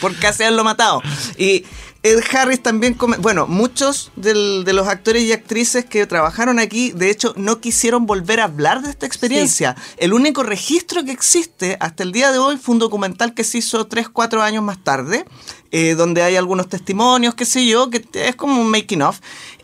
por 0.00 0.14
casi 0.16 0.42
haberlo 0.42 0.64
matado. 0.64 1.02
Y 1.36 1.64
Ed 2.10 2.20
Harris 2.32 2.62
también, 2.62 2.96
bueno, 3.20 3.46
muchos 3.46 4.10
del- 4.16 4.64
de 4.64 4.72
los 4.72 4.88
actores 4.88 5.22
y 5.24 5.32
actrices 5.32 5.84
que 5.84 6.06
trabajaron 6.06 6.58
aquí, 6.58 6.92
de 6.92 7.10
hecho, 7.10 7.34
no 7.36 7.60
quisieron 7.60 8.06
volver 8.06 8.40
a 8.40 8.44
hablar 8.44 8.82
de 8.82 8.90
esta 8.90 9.06
experiencia. 9.06 9.76
El 9.96 10.12
único 10.12 10.42
registro 10.42 11.04
que 11.04 11.12
existe 11.12 11.76
hasta 11.80 12.02
el 12.02 12.12
día 12.12 12.32
de 12.32 12.38
hoy 12.38 12.56
fue 12.56 12.74
un 12.74 12.78
documental 12.78 13.34
que 13.34 13.44
se 13.44 13.58
hizo 13.58 13.86
3, 13.86 14.08
4 14.08 14.42
años 14.42 14.62
más 14.62 14.82
tarde, 14.82 15.24
eh, 15.70 15.94
donde 15.94 16.22
hay 16.22 16.36
algunos 16.36 16.68
testimonios, 16.68 17.34
qué 17.34 17.44
sé 17.44 17.66
yo, 17.66 17.90
que 17.90 18.06
es 18.14 18.36
como 18.36 18.60
un 18.60 18.70
making 18.70 19.02
of. 19.02 19.20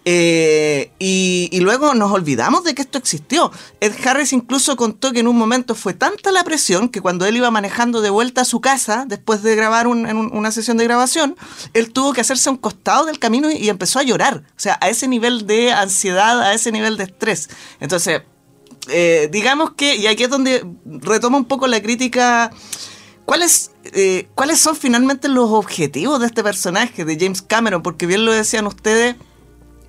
Eh, 0.06 0.90
y, 0.98 1.58
luego 1.60 1.94
nos 1.94 2.12
olvidamos 2.12 2.62
de 2.62 2.74
que 2.74 2.82
esto 2.82 2.98
existió. 2.98 3.50
Ed 3.80 3.94
Harris 4.04 4.34
incluso 4.34 4.76
contó 4.76 5.12
que 5.12 5.20
en 5.20 5.28
un 5.28 5.36
momento 5.38 5.74
fue 5.74 5.94
tanta 5.94 6.30
la 6.30 6.44
presión 6.44 6.90
que 6.90 7.00
cuando 7.00 7.24
él 7.24 7.38
iba 7.38 7.50
manejando 7.50 8.02
de 8.02 8.10
vuelta 8.10 8.42
a 8.42 8.44
su 8.44 8.60
casa, 8.60 9.06
después 9.08 9.42
de 9.42 9.56
grabar 9.56 9.86
una 9.86 10.50
sesión 10.50 10.76
de 10.76 10.84
grabación, 10.84 11.36
él 11.72 11.90
tuvo 11.92 12.12
que 12.12 12.20
hacerse 12.20 12.50
a 12.50 12.52
un 12.52 12.58
costado 12.58 13.06
del 13.06 13.18
camino 13.18 13.50
y, 13.50 13.56
y 13.56 13.70
empezó 13.70 13.98
a 13.98 14.02
llorar. 14.02 14.42
O 14.50 14.60
sea, 14.60 14.76
a 14.82 14.90
ese 14.90 15.08
nivel 15.08 15.46
de 15.46 15.72
ansiedad, 15.72 16.42
a 16.42 16.52
ese 16.52 16.70
nivel 16.70 16.98
de 16.98 17.04
estrés. 17.04 17.48
Entonces, 17.80 18.20
eh, 18.88 19.28
digamos 19.32 19.72
que, 19.72 19.96
y 19.96 20.06
aquí 20.06 20.24
es 20.24 20.30
donde 20.30 20.64
retoma 20.84 21.38
un 21.38 21.46
poco 21.46 21.66
la 21.66 21.80
crítica 21.80 22.50
¿cuáles, 23.24 23.72
eh, 23.84 24.28
¿cuáles 24.34 24.60
son 24.60 24.76
finalmente 24.76 25.28
los 25.28 25.50
objetivos 25.50 26.20
de 26.20 26.26
este 26.26 26.42
personaje, 26.42 27.04
de 27.04 27.18
James 27.18 27.42
Cameron? 27.42 27.82
Porque 27.82 28.06
bien 28.06 28.24
lo 28.24 28.32
decían 28.32 28.66
ustedes, 28.66 29.16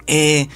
eh, 0.07 0.47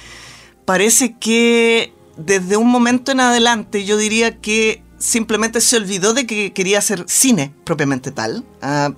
parece 0.64 1.16
que 1.18 1.92
desde 2.16 2.56
un 2.56 2.68
momento 2.68 3.12
en 3.12 3.20
adelante 3.20 3.84
yo 3.84 3.96
diría 3.96 4.38
que 4.38 4.82
simplemente 4.98 5.60
se 5.60 5.76
olvidó 5.76 6.12
de 6.12 6.26
que 6.26 6.52
quería 6.52 6.78
hacer 6.78 7.04
cine 7.08 7.52
propiamente 7.64 8.10
tal. 8.10 8.44
Ah, 8.62 8.92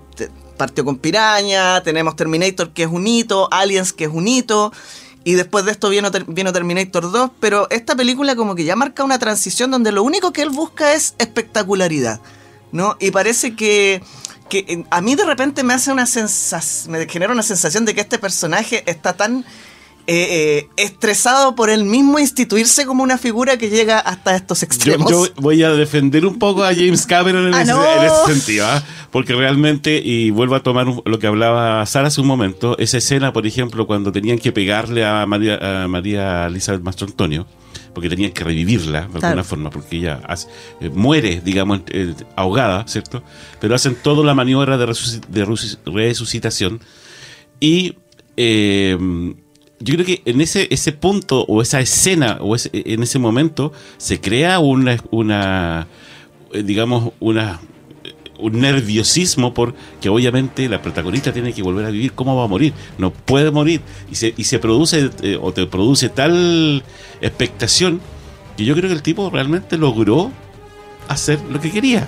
partió 0.56 0.84
con 0.84 0.98
Piraña, 0.98 1.82
tenemos 1.82 2.16
Terminator 2.16 2.72
que 2.72 2.84
es 2.84 2.88
un 2.88 3.06
hito, 3.06 3.48
Aliens 3.50 3.92
que 3.92 4.04
es 4.04 4.10
un 4.12 4.28
hito, 4.28 4.72
y 5.24 5.34
después 5.34 5.64
de 5.64 5.72
esto 5.72 5.88
vino, 5.88 6.10
vino 6.28 6.52
Terminator 6.52 7.10
2, 7.10 7.30
pero 7.40 7.68
esta 7.70 7.94
película 7.94 8.36
como 8.36 8.54
que 8.54 8.64
ya 8.64 8.76
marca 8.76 9.04
una 9.04 9.18
transición 9.18 9.70
donde 9.70 9.92
lo 9.92 10.02
único 10.02 10.32
que 10.32 10.42
él 10.42 10.50
busca 10.50 10.94
es 10.94 11.14
espectacularidad, 11.18 12.20
¿no? 12.72 12.96
Y 13.00 13.10
parece 13.10 13.54
que, 13.54 14.02
que 14.48 14.64
eh, 14.68 14.84
a 14.90 15.00
mí 15.00 15.14
de 15.14 15.24
repente 15.24 15.62
me 15.62 15.74
hace 15.74 15.92
una 15.92 16.06
sensación, 16.06 16.92
me 16.92 17.06
genera 17.08 17.32
una 17.32 17.42
sensación 17.42 17.84
de 17.84 17.94
que 17.94 18.00
este 18.00 18.18
personaje 18.18 18.82
está 18.86 19.12
tan 19.14 19.44
eh, 20.08 20.66
eh, 20.66 20.68
estresado 20.76 21.54
por 21.54 21.70
él 21.70 21.84
mismo 21.84 22.18
instituirse 22.18 22.86
como 22.86 23.04
una 23.04 23.18
figura 23.18 23.56
que 23.56 23.70
llega 23.70 24.00
hasta 24.00 24.34
estos 24.34 24.64
extremos. 24.64 25.08
yo 25.08 25.28
voy 25.36 25.62
a 25.62 25.70
defender 25.70 26.26
un 26.26 26.40
poco 26.40 26.64
a 26.64 26.74
James 26.74 27.06
Cameron 27.06 27.46
en, 27.46 27.54
Ah, 27.54 27.62
ese, 27.62 27.70
no. 27.70 27.84
en 27.84 28.06
ese 28.06 28.34
sentido, 28.34 28.66
¿ah? 28.66 28.82
porque 29.12 29.32
realmente, 29.34 30.02
y 30.04 30.30
vuelvo 30.30 30.56
a 30.56 30.60
tomar 30.60 30.88
lo 31.04 31.18
que 31.20 31.28
hablaba 31.28 31.86
Sara 31.86 32.08
hace 32.08 32.20
un 32.20 32.26
momento, 32.26 32.76
esa 32.78 32.98
escena, 32.98 33.32
por 33.32 33.46
ejemplo, 33.46 33.86
cuando 33.86 34.10
tenían 34.10 34.38
que 34.40 34.50
pegarle 34.50 35.04
a 35.04 35.24
María, 35.24 35.84
a 35.84 35.86
María 35.86 36.46
Elizabeth 36.46 36.82
Mastro 36.82 37.06
Antonio, 37.06 37.46
porque 37.94 38.08
tenían 38.08 38.32
que 38.32 38.42
revivirla 38.44 39.00
de 39.02 39.20
alguna 39.28 39.44
forma, 39.44 39.70
porque 39.70 39.96
ella 39.96 40.20
hace- 40.26 40.48
eh, 40.80 40.88
muere, 40.88 41.40
digamos, 41.44 41.82
eh, 41.88 42.14
ahogada, 42.36 42.86
¿cierto? 42.88 43.22
Pero 43.60 43.74
hacen 43.74 43.94
toda 44.02 44.24
la 44.24 44.34
maniobra 44.34 44.78
de, 44.78 44.86
de 44.86 45.46
resuci- 45.46 45.78
resucitación 45.84 46.80
y 47.60 47.96
eh, 48.36 48.96
yo 49.80 49.94
creo 49.94 50.06
que 50.06 50.22
en 50.24 50.40
ese, 50.40 50.68
ese 50.70 50.92
punto 50.92 51.44
o 51.48 51.60
esa 51.60 51.80
escena 51.80 52.38
o 52.40 52.54
ese- 52.54 52.70
en 52.72 53.02
ese 53.02 53.18
momento 53.18 53.72
se 53.98 54.20
crea 54.20 54.58
una, 54.60 54.96
una 55.10 55.86
digamos, 56.64 57.12
una 57.20 57.60
un 58.42 58.60
nerviosismo 58.60 59.54
porque 59.54 60.08
obviamente 60.08 60.68
la 60.68 60.82
protagonista 60.82 61.32
tiene 61.32 61.52
que 61.52 61.62
volver 61.62 61.86
a 61.86 61.90
vivir 61.90 62.12
cómo 62.12 62.36
va 62.36 62.44
a 62.44 62.48
morir 62.48 62.72
no 62.98 63.10
puede 63.12 63.50
morir 63.50 63.80
y 64.10 64.16
se, 64.16 64.34
y 64.36 64.44
se 64.44 64.58
produce 64.58 65.10
eh, 65.22 65.38
o 65.40 65.52
te 65.52 65.66
produce 65.66 66.08
tal 66.08 66.82
expectación 67.20 68.00
que 68.56 68.64
yo 68.64 68.74
creo 68.74 68.88
que 68.88 68.94
el 68.94 69.02
tipo 69.02 69.30
realmente 69.30 69.78
logró 69.78 70.30
hacer 71.08 71.38
lo 71.50 71.60
que 71.60 71.70
quería 71.70 72.06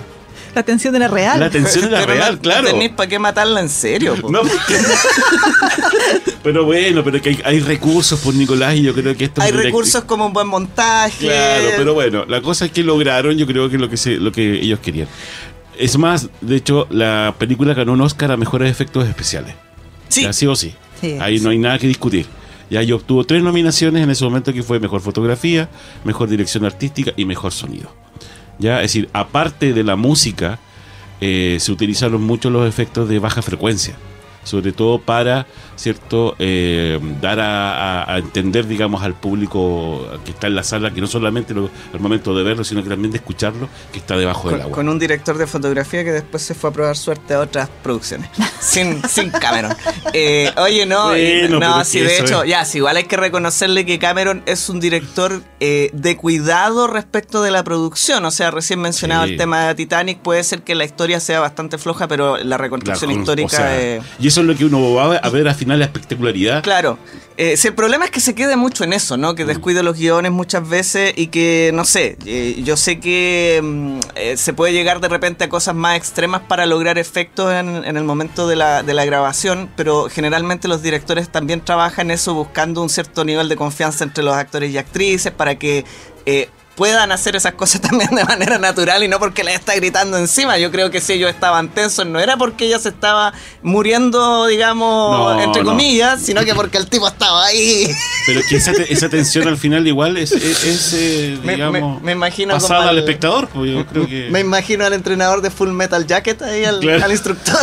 La 0.53 0.63
tensión 0.63 0.95
era 0.95 1.07
real. 1.07 1.39
la 1.39 1.49
tensión 1.49 1.85
era 1.85 1.99
Pero 2.05 2.13
real 2.13 2.35
no- 2.35 2.41
claro 2.41 2.63
No 2.63 2.69
tenéis 2.71 2.91
para 2.91 3.09
qué 3.09 3.19
matarla 3.19 3.59
en 3.61 3.69
serio. 3.69 4.15
po. 4.21 4.29
no, 4.29 4.39
porque- 4.41 4.77
pero 6.43 6.63
bueno, 6.65 7.03
pero 7.03 7.21
que 7.21 7.29
hay, 7.29 7.39
hay 7.43 7.59
recursos 7.59 8.19
por 8.19 8.33
Nicolás 8.35 8.75
y 8.75 8.83
yo 8.83 8.93
creo 8.93 9.15
que 9.17 9.25
esto 9.25 9.41
es 9.41 9.47
Hay 9.47 9.53
direct- 9.53 9.63
recursos 9.63 10.03
como 10.03 10.25
un 10.27 10.33
buen 10.33 10.47
montaje. 10.47 11.25
Claro, 11.27 11.69
pero 11.77 11.93
bueno, 11.93 12.25
la 12.25 12.41
cosa 12.41 12.65
es 12.65 12.71
que 12.71 12.83
lograron, 12.83 13.37
yo 13.37 13.45
creo 13.47 13.69
que 13.69 13.77
lo 13.77 13.89
que 13.89 13.97
se, 13.97 14.11
lo 14.17 14.31
que 14.31 14.61
ellos 14.61 14.79
querían. 14.79 15.07
Es 15.77 15.97
más, 15.97 16.29
de 16.41 16.55
hecho, 16.55 16.87
la 16.89 17.35
película 17.37 17.73
ganó 17.73 17.93
un 17.93 18.01
Oscar 18.01 18.31
a 18.31 18.37
mejores 18.37 18.71
efectos 18.71 19.07
especiales. 19.07 19.55
Sí. 20.09 20.23
Ya, 20.23 20.33
sí 20.33 20.47
o 20.47 20.55
sí. 20.55 20.73
Sí. 21.01 21.17
Ahí 21.19 21.39
no 21.39 21.49
hay 21.49 21.57
nada 21.57 21.77
que 21.79 21.87
discutir. 21.87 22.25
Ya 22.69 22.81
y 22.81 22.91
obtuvo 22.91 23.23
tres 23.23 23.43
nominaciones 23.43 24.03
en 24.03 24.09
ese 24.09 24.23
momento 24.23 24.51
que 24.53 24.63
fue 24.63 24.79
mejor 24.79 25.01
fotografía, 25.01 25.69
mejor 26.03 26.29
dirección 26.29 26.65
artística 26.65 27.11
y 27.15 27.25
mejor 27.25 27.51
sonido. 27.51 27.91
Ya, 28.57 28.77
es 28.77 28.93
decir, 28.93 29.09
aparte 29.13 29.73
de 29.73 29.83
la 29.83 29.95
música, 29.95 30.59
eh, 31.21 31.57
se 31.59 31.71
utilizaron 31.71 32.23
mucho 32.23 32.49
los 32.49 32.67
efectos 32.67 33.07
de 33.07 33.19
baja 33.19 33.41
frecuencia, 33.41 33.95
sobre 34.43 34.71
todo 34.71 34.99
para, 34.99 35.45
cierto, 35.75 36.35
Eh, 36.39 36.99
dar 37.21 37.39
a, 37.39 38.03
a- 38.03 38.15
a 38.15 38.17
entender, 38.17 38.67
digamos, 38.67 39.03
al 39.03 39.13
público 39.13 40.07
que 40.25 40.31
está 40.31 40.47
en 40.47 40.55
la 40.55 40.63
sala 40.63 40.91
que 40.91 41.01
no 41.01 41.07
solamente 41.07 41.53
lo- 41.53 41.69
al 41.93 41.99
momento 41.99 42.35
de 42.35 42.43
verlo, 42.43 42.63
sino 42.63 42.83
que 42.83 42.89
también 42.89 43.11
de 43.11 43.17
escucharlo, 43.17 43.67
que 43.91 43.99
está 43.99 44.15
debajo 44.17 44.49
del 44.49 44.61
agua. 44.61 44.71
con 44.75 44.89
un 44.89 44.99
director 44.99 45.37
de 45.37 45.47
fotografía 45.47 46.03
que 46.03 46.11
después 46.11 46.43
se 46.43 46.53
fue 46.55 46.69
a 46.69 46.73
probar 46.73 46.97
suerte 46.97 47.33
a 47.33 47.39
otras 47.39 47.69
producciones. 47.83 48.29
sin, 48.59 49.01
sin 49.07 49.29
Cameron. 49.31 49.73
Eh, 50.13 50.51
oye, 50.57 50.85
no, 50.85 51.15
y- 51.15 51.41
Bueno, 51.41 51.59
no, 51.59 51.83
que 51.91 52.03
de 52.03 52.19
hecho, 52.19 52.43
es- 52.43 52.49
ya, 52.49 52.65
sí, 52.65 52.77
igual 52.79 52.97
hay 52.97 53.03
que 53.05 53.17
reconocerle 53.17 53.85
que 53.85 53.99
Cameron 53.99 54.43
es 54.45 54.69
un 54.69 54.79
director 54.79 55.41
eh, 55.59 55.89
de 55.93 56.17
cuidado 56.17 56.87
respecto 56.87 57.41
de 57.41 57.51
la 57.51 57.63
producción. 57.63 58.25
O 58.25 58.31
sea, 58.31 58.51
recién 58.51 58.79
mencionaba 58.81 59.25
Sí. 59.25 59.31
el 59.33 59.37
tema 59.37 59.67
de 59.67 59.75
Titanic, 59.75 60.19
puede 60.19 60.43
ser 60.43 60.61
que 60.63 60.75
la 60.75 60.85
historia 60.85 61.19
sea 61.19 61.39
bastante 61.39 61.77
floja, 61.77 62.07
pero 62.07 62.37
la 62.37 62.57
reconstrucción 62.57 63.11
histórica... 63.11 63.47
o 63.47 63.49
sea, 63.49 63.79
eh, 63.81 64.01
Y 64.19 64.27
eso 64.27 64.41
es 64.41 64.47
lo 64.47 64.55
que 64.55 64.65
uno 64.65 64.93
va 64.93 65.17
a 65.17 65.29
ver 65.29 65.47
al 65.47 65.55
final, 65.65 65.79
la 65.79 65.85
espectacularidad. 65.85 66.63
Claro. 66.63 66.97
Eh, 67.37 67.57
si 67.57 67.67
el 67.67 67.73
problema 67.73 68.05
es 68.05 68.11
que 68.11 68.21
se 68.21 68.33
quede 68.33 68.55
mucho 68.55 68.83
en 68.83 68.93
eso, 68.93 69.17
¿no? 69.17 69.33
Mm. 69.33 69.35
Que 69.35 69.45
descuide 69.45 69.83
los 69.83 69.97
guiones 69.97 70.31
muchas 70.31 70.67
veces 70.67 71.13
y 71.17 71.27
que, 71.27 71.71
no 71.73 71.83
sé, 71.83 72.17
eh, 72.25 72.61
yo 72.63 72.77
sé 72.77 72.99
que 72.99 73.59
mm, 73.61 73.99
eh, 74.15 74.37
se 74.37 74.53
puede 74.53 74.71
llegar 74.71 75.01
de 75.01 75.09
repente 75.09 75.43
a 75.43 75.49
cosas 75.49 75.75
más 75.75 75.97
extremas 75.97 76.41
para 76.47 76.65
lograr 76.65 76.97
efectos 76.97 77.51
en, 77.51 77.83
en 77.83 77.97
el 77.97 78.03
momento 78.03 78.47
de 78.47 78.55
la, 78.55 78.83
de 78.83 78.93
la 78.93 79.03
grabación, 79.03 79.69
pero 79.75 80.07
generalmente 80.09 80.67
los 80.67 80.81
directores 80.81 81.29
también 81.29 81.59
trabajan 81.61 82.09
eso 82.09 82.33
buscando 82.33 82.81
un 82.81 82.89
cierto 82.89 83.25
nivel 83.25 83.49
de 83.49 83.57
confianza 83.57 84.05
entre 84.05 84.23
los 84.23 84.35
actores 84.35 84.71
y 84.71 84.77
actrices 84.77 85.31
para 85.31 85.55
que... 85.59 85.83
puedan 86.75 87.11
hacer 87.11 87.35
esas 87.35 87.53
cosas 87.53 87.79
también 87.89 88.09
de 88.11 88.23
manera 88.25 88.57
natural 88.57 89.03
y 89.03 89.07
no 89.07 89.17
porque 89.19 89.43
les 89.43 89.55
está 89.55 89.75
gritando 89.75 90.17
encima. 90.17 90.57
Yo 90.57 90.71
creo 90.71 90.91
que 90.91 90.99
si 91.01 91.13
ellos 91.13 91.29
estaban 91.29 91.69
tensos 91.69 92.05
no 92.05 92.19
era 92.19 92.35
porque 92.37 92.65
ella 92.65 92.79
se 92.79 92.89
estaba 92.89 93.33
muriendo, 93.61 94.47
digamos, 94.47 95.35
No, 95.35 95.41
entre 95.41 95.63
no. 95.63 95.69
comillas, 95.71 96.21
sino 96.21 96.43
que 96.43 96.53
porque 96.53 96.77
el 96.77 96.87
tipo 96.87 97.07
estaba 97.07 97.45
ahí. 97.45 97.87
Pero 98.27 98.41
que 98.49 98.57
esa, 98.57 98.73
te- 98.73 98.91
esa 98.91 99.09
tensión 99.09 99.47
al 99.47 99.57
final 99.57 99.87
igual 99.87 100.17
es, 100.17 100.31
es, 100.31 100.63
es, 100.63 100.93
eh, 100.93 101.37
Me- 101.43 101.53
digamos, 101.55 101.99
me- 102.01 102.05
me 102.07 102.11
imagino 102.11 102.53
pasada 102.55 102.83
al 102.83 102.89
al- 102.89 102.97
espectador. 102.99 103.47
Pues 103.49 103.71
yo 103.71 103.85
creo 103.85 104.07
que... 104.07 104.29
Me 104.29 104.39
imagino 104.41 104.85
al 104.85 104.93
entrenador 104.93 105.41
de 105.41 105.49
Full 105.51 105.69
Metal 105.69 106.05
Jacket 106.05 106.41
ahí, 106.41 106.65
al, 106.65 106.79
Claro. 106.79 107.05
al 107.05 107.11
instructor, 107.11 107.57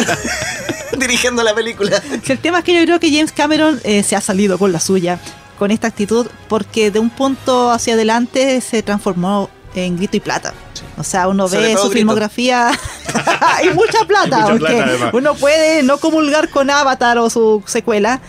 dirigiendo 0.98 1.42
la 1.42 1.54
película. 1.54 2.02
El 2.28 2.38
tema 2.38 2.58
es 2.58 2.64
que 2.64 2.74
yo 2.74 2.82
creo 2.84 3.00
que 3.00 3.10
James 3.10 3.32
Cameron 3.32 3.80
eh, 3.84 4.02
se 4.02 4.16
ha 4.16 4.20
salido 4.20 4.58
con 4.58 4.72
la 4.72 4.80
suya, 4.80 5.18
con 5.62 5.70
esta 5.70 5.86
actitud, 5.86 6.26
porque 6.48 6.90
de 6.90 6.98
un 6.98 7.08
punto 7.08 7.70
hacia 7.70 7.94
adelante 7.94 8.60
se 8.60 8.82
transformó 8.82 9.48
en 9.76 9.96
grito 9.96 10.16
y 10.16 10.20
plata. 10.20 10.52
O 10.98 11.04
sea, 11.04 11.28
uno 11.28 11.46
Sobre 11.46 11.68
ve 11.68 11.74
su 11.74 11.82
grito. 11.82 11.92
filmografía 11.92 12.72
y 13.62 13.68
mucha 13.68 14.04
plata, 14.08 14.38
Mucha 14.38 14.48
porque 14.54 14.74
plata, 14.74 15.10
uno 15.12 15.36
puede 15.36 15.84
no 15.84 15.98
comulgar 15.98 16.48
con 16.48 16.68
Avatar 16.68 17.18
o 17.18 17.30
su 17.30 17.62
secuela, 17.66 18.20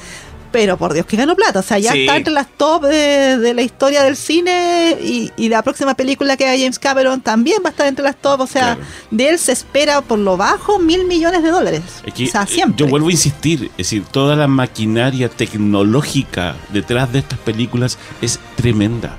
pero 0.53 0.77
por 0.77 0.93
Dios 0.93 1.05
que 1.05 1.17
ganó 1.17 1.35
plata. 1.35 1.59
O 1.59 1.63
sea, 1.63 1.79
ya 1.79 1.91
Sí. 1.91 2.01
está 2.01 2.15
entre 2.15 2.31
las 2.31 2.47
top 2.55 2.83
de, 2.83 3.37
de 3.39 3.53
la 3.53 3.61
historia 3.63 4.03
del 4.03 4.15
cine 4.15 4.97
y, 5.03 5.31
y 5.35 5.49
la 5.49 5.63
próxima 5.63 5.95
película 5.95 6.37
que 6.37 6.45
haga 6.47 6.57
James 6.57 6.77
Cameron 6.79 7.19
también 7.21 7.57
va 7.65 7.69
a 7.69 7.71
estar 7.71 7.87
entre 7.87 8.05
las 8.05 8.15
top. 8.15 8.39
O 8.41 8.47
sea, 8.47 8.75
Claro. 8.75 8.81
de 9.11 9.29
él 9.29 9.39
se 9.39 9.51
espera 9.51 10.01
por 10.01 10.19
lo 10.19 10.37
bajo 10.37 10.79
mil 10.79 11.05
millones 11.05 11.43
de 11.43 11.49
dólares. 11.49 11.81
Es 12.05 12.13
que, 12.13 12.23
o 12.25 12.27
sea, 12.27 12.43
eh, 12.43 12.47
siempre. 12.47 12.77
Yo 12.77 12.87
vuelvo 12.89 13.09
a 13.09 13.11
insistir, 13.11 13.65
es 13.71 13.77
decir, 13.77 14.03
toda 14.05 14.35
la 14.35 14.47
maquinaria 14.47 15.27
tecnológica 15.27 16.55
detrás 16.71 17.11
de 17.11 17.19
estas 17.19 17.39
películas 17.39 17.97
es 18.21 18.39
tremenda. 18.55 19.17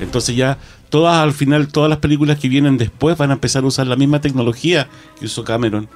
Entonces 0.00 0.36
ya 0.36 0.58
todas 0.90 1.16
al 1.22 1.32
final, 1.32 1.68
todas 1.68 1.90
las 1.90 1.98
películas 1.98 2.38
que 2.38 2.48
vienen 2.48 2.78
después 2.78 3.18
van 3.18 3.30
a 3.30 3.34
empezar 3.34 3.64
a 3.64 3.66
usar 3.66 3.86
la 3.88 3.96
misma 3.96 4.20
tecnología 4.20 4.88
que 5.18 5.26
usó 5.26 5.42
Cameron, 5.44 5.88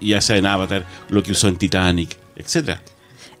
ya 0.00 0.20
sea 0.20 0.36
en 0.36 0.46
Avatar, 0.46 0.86
lo 1.08 1.22
que 1.22 1.32
usó 1.32 1.48
en 1.48 1.56
Titanic, 1.56 2.16
etcétera. 2.36 2.80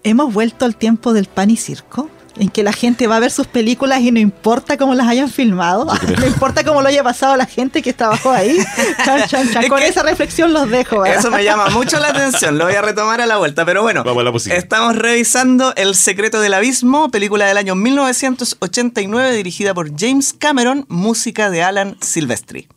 Hemos 0.04 0.34
vuelto 0.34 0.66
al 0.66 0.76
tiempo 0.76 1.14
del 1.14 1.24
pan 1.26 1.50
y 1.50 1.56
circo, 1.56 2.10
en 2.36 2.48
que 2.48 2.62
la 2.62 2.72
gente 2.72 3.06
va 3.06 3.16
a 3.16 3.20
ver 3.20 3.30
sus 3.30 3.46
películas 3.46 4.00
y 4.00 4.12
no 4.12 4.18
importa 4.18 4.76
cómo 4.76 4.94
las 4.94 5.08
hayan 5.08 5.30
filmado, 5.30 5.86
no 6.18 6.26
importa 6.26 6.64
cómo 6.64 6.82
lo 6.82 6.88
haya 6.88 7.02
pasado 7.02 7.32
a 7.34 7.36
la 7.36 7.46
gente 7.46 7.80
que 7.80 7.92
trabajó 7.92 8.30
ahí. 8.30 8.58
Chan, 9.04 9.26
chan, 9.28 9.50
chan. 9.50 9.64
Es 9.64 9.70
Con 9.70 9.82
esa 9.82 10.02
reflexión 10.02 10.52
los 10.52 10.68
dejo. 10.68 11.00
¿verdad? 11.00 11.18
Eso 11.18 11.30
me 11.30 11.42
llama 11.42 11.70
mucho 11.70 11.98
la 12.00 12.08
atención, 12.08 12.58
lo 12.58 12.66
voy 12.66 12.74
a 12.74 12.82
retomar 12.82 13.20
a 13.20 13.26
la 13.26 13.38
vuelta, 13.38 13.64
pero 13.64 13.82
bueno, 13.82 14.04
Vamos 14.04 14.20
a 14.20 14.50
la 14.50 14.56
estamos 14.56 14.96
revisando 14.96 15.72
El 15.76 15.94
secreto 15.94 16.40
del 16.40 16.54
abismo, 16.54 17.10
película 17.10 17.46
del 17.46 17.56
año 17.56 17.74
1989 17.74 19.32
dirigida 19.36 19.72
por 19.72 19.90
James 19.98 20.34
Cameron, 20.38 20.84
música 20.88 21.50
de 21.50 21.62
Alan 21.62 21.96
Silvestri. 22.00 22.68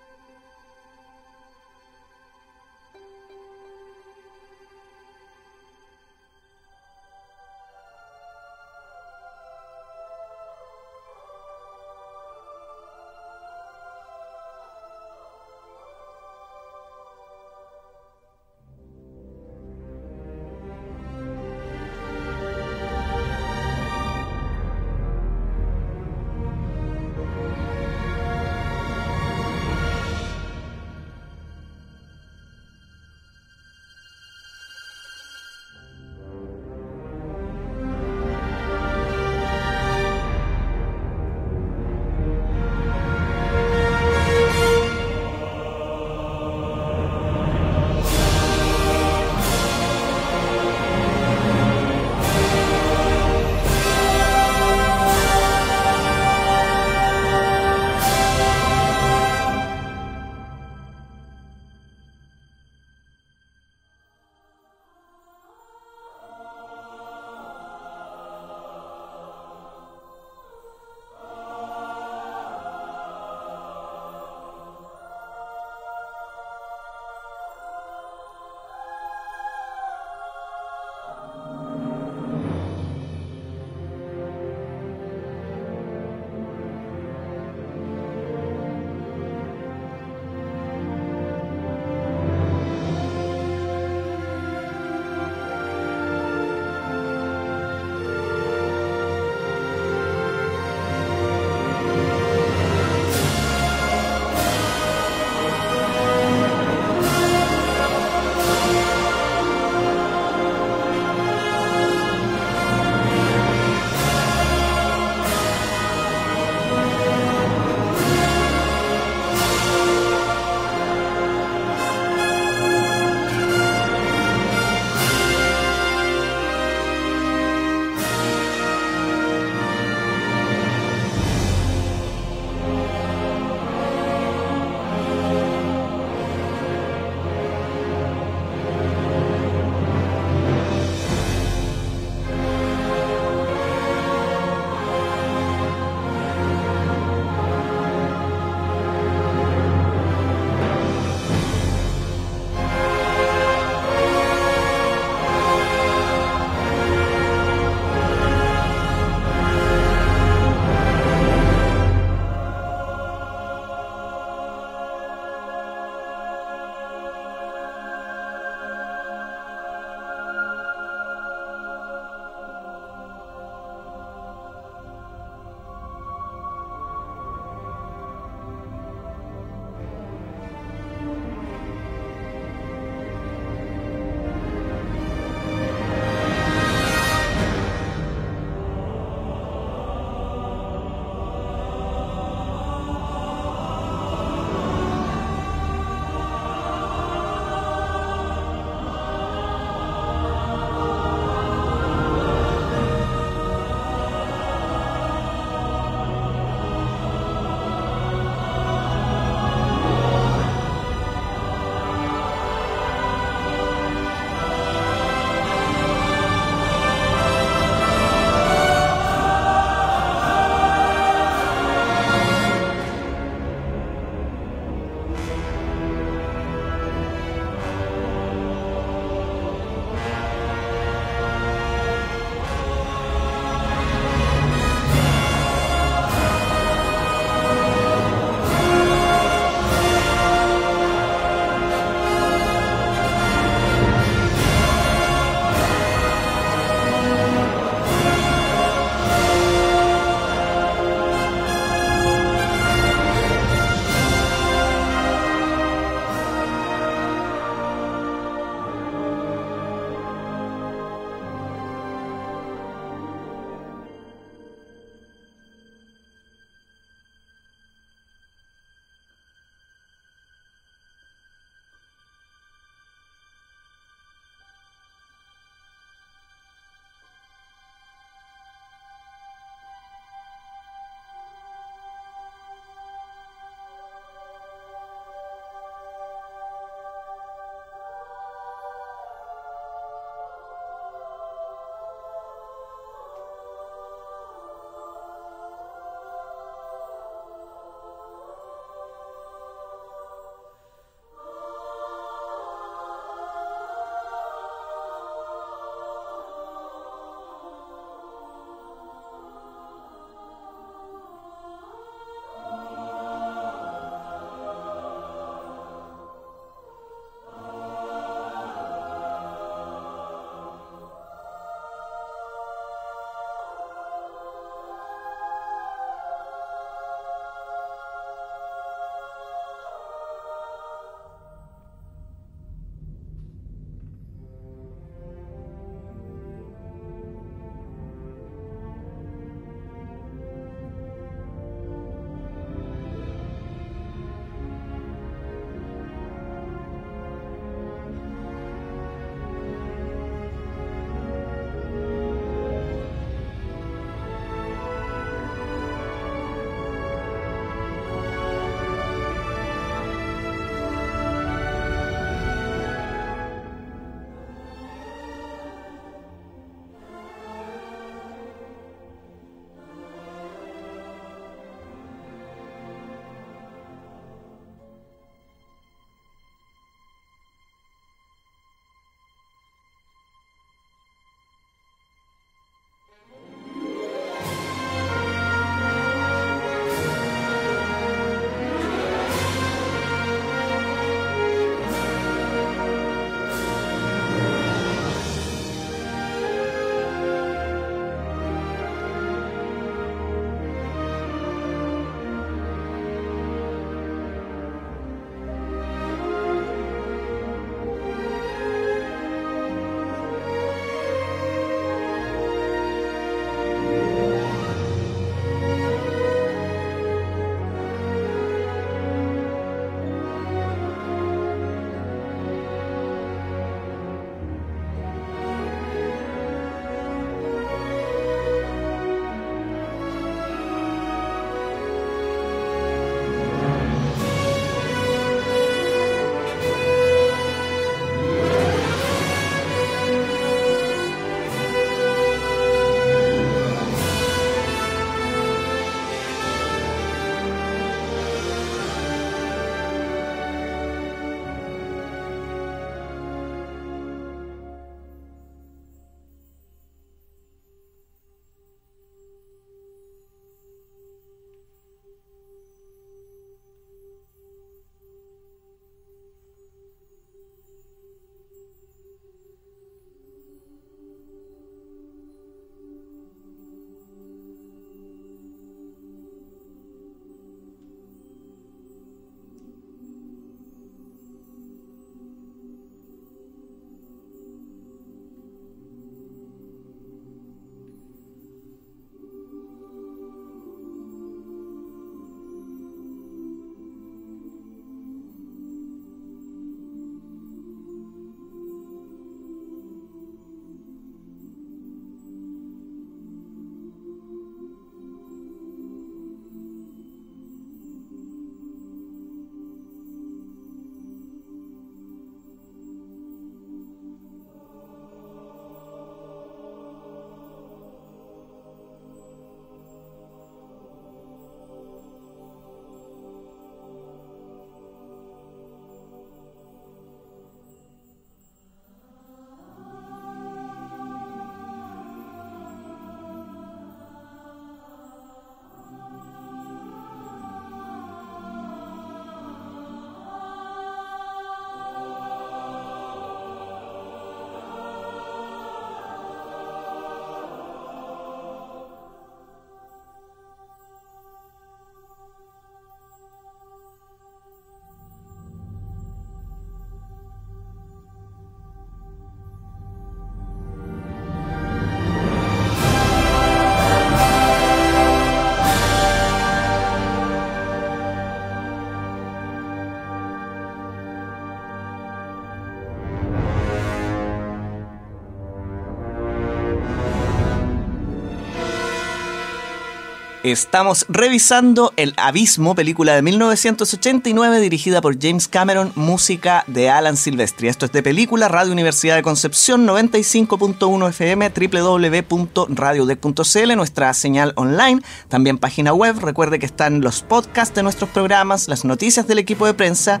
Estamos 580.26 580.86
revisando 580.88 581.72
El 581.76 581.94
Abismo, 581.96 582.56
película 582.56 582.96
de 582.96 583.02
1989 583.02 584.40
dirigida 584.40 584.80
por 584.80 585.00
James 585.00 585.28
Cameron, 585.28 585.70
música 585.76 586.42
de 586.48 586.68
Alan 586.68 586.96
Silvestri. 586.96 587.46
Esto 587.46 587.66
es 587.66 587.70
de 587.70 587.80
película, 587.80 588.26
Radio 588.26 588.50
Universidad 588.50 588.96
de 588.96 589.04
Concepción, 589.04 589.68
95.1 589.68 590.88
FM, 590.88 591.30
www.radiodec.cl, 591.30 593.56
nuestra 593.56 593.94
señal 593.94 594.32
online, 594.34 594.82
también 595.06 595.38
página 595.38 595.72
web. 595.72 595.96
Recuerde 596.00 596.40
que 596.40 596.46
están 596.46 596.80
los 596.80 597.02
podcasts 597.02 597.54
de 597.54 597.62
nuestros 597.62 597.90
programas, 597.90 598.48
las 598.48 598.64
noticias 598.64 599.06
del 599.06 599.20
equipo 599.20 599.46
de 599.46 599.54
prensa 599.54 600.00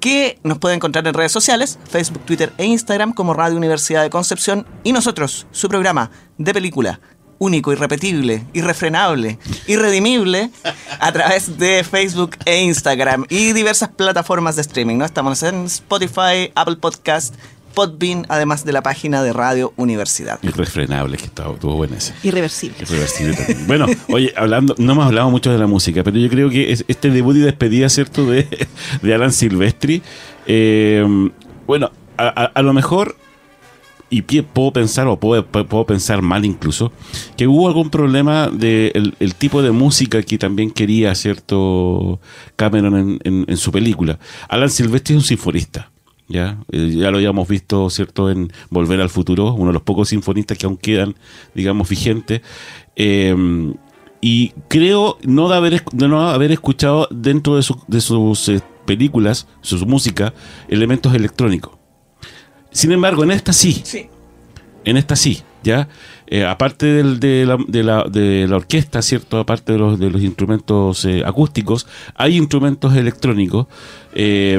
que 0.00 0.38
nos 0.42 0.58
puede 0.58 0.74
encontrar 0.74 1.06
en 1.06 1.14
redes 1.14 1.32
sociales, 1.32 1.78
Facebook, 1.88 2.26
Twitter 2.26 2.52
e 2.58 2.66
Instagram 2.66 3.14
como 3.14 3.32
Radio 3.32 3.56
Universidad 3.56 4.02
de 4.02 4.10
Concepción 4.10 4.66
y 4.84 4.92
nosotros, 4.92 5.46
su 5.50 5.70
programa 5.70 6.10
de 6.36 6.52
película 6.52 7.00
único, 7.42 7.72
irrepetible, 7.72 8.44
irrefrenable, 8.52 9.38
irredimible 9.66 10.50
a 11.00 11.12
través 11.12 11.58
de 11.58 11.82
Facebook 11.82 12.36
e 12.44 12.62
Instagram 12.62 13.24
y 13.28 13.52
diversas 13.52 13.88
plataformas 13.88 14.54
de 14.56 14.62
streaming. 14.62 14.96
¿no? 14.98 15.04
Estamos 15.04 15.42
en 15.42 15.64
Spotify, 15.66 16.52
Apple 16.54 16.76
Podcast, 16.76 17.34
Podbean, 17.74 18.26
además 18.28 18.64
de 18.64 18.72
la 18.72 18.82
página 18.82 19.22
de 19.22 19.32
Radio 19.32 19.72
Universidad. 19.76 20.38
Irrefrenable, 20.42 21.16
que 21.16 21.24
estaba, 21.24 21.54
estuvo 21.54 21.74
buena 21.74 21.96
ese. 21.96 22.12
Irreversible. 22.22 22.76
Irreversible 22.80 23.34
también. 23.34 23.66
Bueno, 23.66 23.86
oye, 24.08 24.32
hablando, 24.36 24.74
no 24.78 24.92
hemos 24.92 25.06
hablado 25.06 25.30
mucho 25.30 25.50
de 25.50 25.58
la 25.58 25.66
música, 25.66 26.04
pero 26.04 26.18
yo 26.18 26.28
creo 26.28 26.48
que 26.50 26.70
es- 26.70 26.84
este 26.86 27.10
debut 27.10 27.34
y 27.36 27.40
despedida, 27.40 27.88
¿cierto?, 27.88 28.24
de, 28.26 28.46
de 29.02 29.14
Alan 29.14 29.32
Silvestri. 29.32 30.02
eh, 30.46 31.04
bueno, 31.66 31.90
a, 32.18 32.24
a- 32.42 32.52
a 32.54 32.62
lo 32.62 32.72
mejor, 32.74 33.16
y 34.12 34.22
puedo 34.42 34.72
pensar, 34.72 35.06
o 35.08 35.18
puedo, 35.18 35.46
puedo 35.46 35.86
pensar 35.86 36.20
mal 36.20 36.44
incluso, 36.44 36.92
que 37.36 37.46
hubo 37.48 37.66
algún 37.66 37.88
problema 37.88 38.48
del 38.48 39.14
el 39.18 39.34
tipo 39.34 39.62
de 39.62 39.70
música 39.70 40.22
que 40.22 40.36
también 40.36 40.70
quería, 40.70 41.14
¿cierto?, 41.14 42.20
Cameron 42.56 43.18
en, 43.24 43.44
en- 43.48 43.56
su 43.56 43.72
película. 43.72 44.18
Alan 44.48 44.68
Silvestri 44.70 45.14
es 45.14 45.22
un 45.22 45.26
sinfonista. 45.26 45.90
Ya, 46.28 46.58
Eh, 46.70 46.90
ya 46.96 47.10
lo 47.10 47.16
habíamos 47.16 47.48
visto, 47.48 47.88
¿cierto?, 47.90 48.30
en 48.30 48.52
Volver 48.70 49.00
al 49.00 49.08
Futuro, 49.10 49.54
uno 49.54 49.68
de 49.68 49.72
los 49.74 49.82
pocos 49.82 50.10
sinfonistas 50.10 50.58
que 50.58 50.66
aún 50.66 50.76
quedan, 50.76 51.14
digamos, 51.54 51.88
vigentes. 51.88 52.42
Eh, 52.96 53.34
y 54.20 54.50
creo 54.68 55.18
no 55.24 55.48
de 55.48 55.56
haber, 55.56 55.84
de 55.92 56.08
no 56.08 56.28
haber 56.28 56.52
escuchado 56.52 57.08
dentro 57.10 57.56
de, 57.56 57.62
su- 57.62 57.80
de 57.88 58.00
sus 58.00 58.48
eh, 58.50 58.60
películas, 58.86 59.46
sus 59.62 59.86
música, 59.86 60.32
elementos 60.68 61.14
electrónicos. 61.14 61.81
Sin 62.72 62.90
embargo, 62.92 63.22
en 63.24 63.30
esta 63.30 63.52
sí, 63.52 63.80
Sí. 63.84 64.06
en 64.84 64.96
esta 64.96 65.14
sí, 65.16 65.42
¿ya? 65.62 65.88
Eh, 66.26 66.44
aparte 66.46 66.86
del- 66.86 67.20
de, 67.20 67.44
la, 67.46 67.58
de, 67.68 67.82
la, 67.82 68.04
de 68.04 68.46
la 68.48 68.56
orquesta, 68.56 69.02
¿cierto? 69.02 69.38
Aparte 69.38 69.72
de 69.72 69.78
los, 69.78 69.98
de 69.98 70.10
los 70.10 70.22
instrumentos 70.22 71.04
eh, 71.04 71.22
acústicos, 71.24 71.86
hay 72.14 72.36
instrumentos 72.36 72.94
electrónicos 72.96 73.66
eh, 74.14 74.58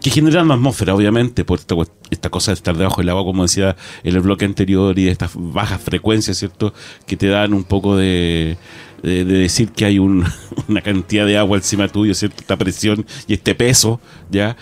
que 0.00 0.10
generan 0.10 0.44
una 0.44 0.54
atmósfera, 0.54 0.94
obviamente, 0.94 1.44
por 1.44 1.58
esta, 1.58 1.74
esta 2.10 2.30
cosa 2.30 2.52
de 2.52 2.54
estar 2.54 2.76
debajo 2.76 3.00
del 3.00 3.08
agua, 3.08 3.24
como 3.24 3.42
decía 3.42 3.74
en 4.04 4.14
el 4.14 4.20
bloque 4.20 4.44
anterior, 4.44 4.96
y 4.96 5.04
de 5.04 5.10
estas 5.10 5.32
bajas 5.34 5.80
frecuencias, 5.82 6.36
¿cierto? 6.38 6.72
Que 7.04 7.16
te 7.16 7.26
dan 7.26 7.52
un 7.52 7.64
poco 7.64 7.96
de, 7.96 8.56
de, 9.02 9.24
de 9.24 9.38
decir 9.38 9.72
que 9.72 9.84
hay 9.86 9.98
un- 9.98 10.24
una 10.68 10.80
cantidad 10.82 11.26
de 11.26 11.36
agua 11.36 11.56
encima 11.56 11.88
tuyo, 11.88 12.14
¿cierto? 12.14 12.36
Esta 12.40 12.56
presión 12.56 13.04
y 13.26 13.32
este 13.34 13.56
peso, 13.56 14.00
¿ya? 14.30 14.56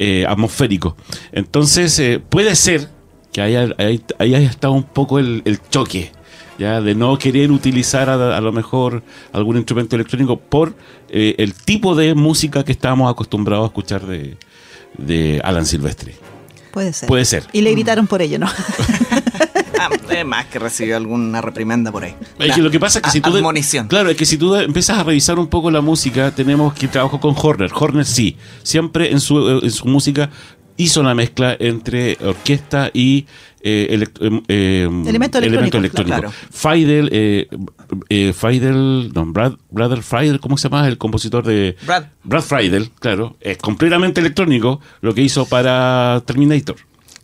Eh, 0.00 0.24
atmosférico. 0.28 0.96
Entonces, 1.32 1.98
eh, 1.98 2.20
puede 2.20 2.54
ser 2.54 2.88
que 3.32 3.40
haya, 3.40 3.74
haya, 3.78 3.98
haya 4.20 4.38
estado 4.38 4.72
un 4.72 4.84
poco 4.84 5.18
el, 5.18 5.42
el 5.44 5.60
choque, 5.70 6.12
ya 6.56 6.80
de 6.80 6.94
no 6.94 7.18
querer 7.18 7.50
utilizar 7.50 8.08
a, 8.08 8.36
a 8.36 8.40
lo 8.40 8.52
mejor 8.52 9.02
algún 9.32 9.56
instrumento 9.56 9.96
electrónico 9.96 10.38
por 10.38 10.76
eh, 11.08 11.34
el 11.38 11.52
tipo 11.52 11.96
de 11.96 12.14
música 12.14 12.64
que 12.64 12.70
estábamos 12.70 13.10
acostumbrados 13.10 13.64
a 13.64 13.66
escuchar 13.66 14.06
de, 14.06 14.36
de 14.96 15.40
Alan 15.42 15.66
Silvestri. 15.66 16.14
Puede 16.70 16.92
ser. 16.92 17.08
Puede 17.08 17.24
ser. 17.24 17.44
Y 17.52 17.62
le 17.62 17.72
gritaron 17.72 18.06
por 18.06 18.22
ello, 18.22 18.38
¿no? 18.38 18.46
Ah, 19.78 19.88
es 20.10 20.24
más 20.26 20.46
que 20.46 20.58
recibió 20.58 20.96
alguna 20.96 21.40
reprimenda 21.40 21.92
por 21.92 22.04
ahí. 22.04 22.14
Es 22.38 22.46
Una 22.46 22.54
que 22.54 22.62
lo 22.62 22.70
que 22.70 22.80
pasa 22.80 22.98
es 22.98 23.04
que 23.04 23.10
si 23.10 23.20
tú... 23.20 23.36
admonición. 23.36 23.88
Claro, 23.88 24.10
es 24.10 24.16
que 24.16 24.26
si 24.26 24.36
tú 24.36 24.54
empiezas 24.56 24.98
a 24.98 25.04
revisar 25.04 25.38
un 25.38 25.46
poco 25.48 25.70
la 25.70 25.80
música, 25.80 26.30
tenemos 26.34 26.74
que 26.74 26.88
trabajar 26.88 27.20
con 27.20 27.34
Horner. 27.36 27.70
Horner 27.74 28.04
sí, 28.04 28.36
siempre 28.62 29.10
en 29.12 29.20
su, 29.20 29.60
en 29.62 29.70
su 29.70 29.86
música 29.86 30.30
hizo 30.76 31.02
la 31.02 31.14
mezcla 31.14 31.56
entre 31.58 32.16
orquesta 32.24 32.90
y 32.94 33.26
eh, 33.60 33.88
elect- 33.98 34.24
em, 34.24 34.42
em, 34.46 35.08
Elemento 35.08 35.38
electrónico, 35.38 36.04
claro. 36.04 36.32
Faidel, 36.50 37.08
eh, 37.12 37.48
eh, 38.08 38.32
Faidel, 38.32 39.10
no, 39.12 39.26
Brad, 39.26 39.54
Brother 39.70 40.02
Friedel, 40.02 40.38
¿cómo 40.38 40.56
se 40.56 40.68
llama? 40.68 40.86
El 40.86 40.96
compositor 40.96 41.44
de... 41.44 41.76
Brad. 41.84 42.04
Brad 42.22 42.42
Friedel, 42.42 42.90
claro, 43.00 43.36
es 43.40 43.58
completamente 43.58 44.20
electrónico 44.20 44.80
lo 45.00 45.12
que 45.14 45.22
hizo 45.22 45.46
para 45.46 46.22
Terminator. 46.24 46.76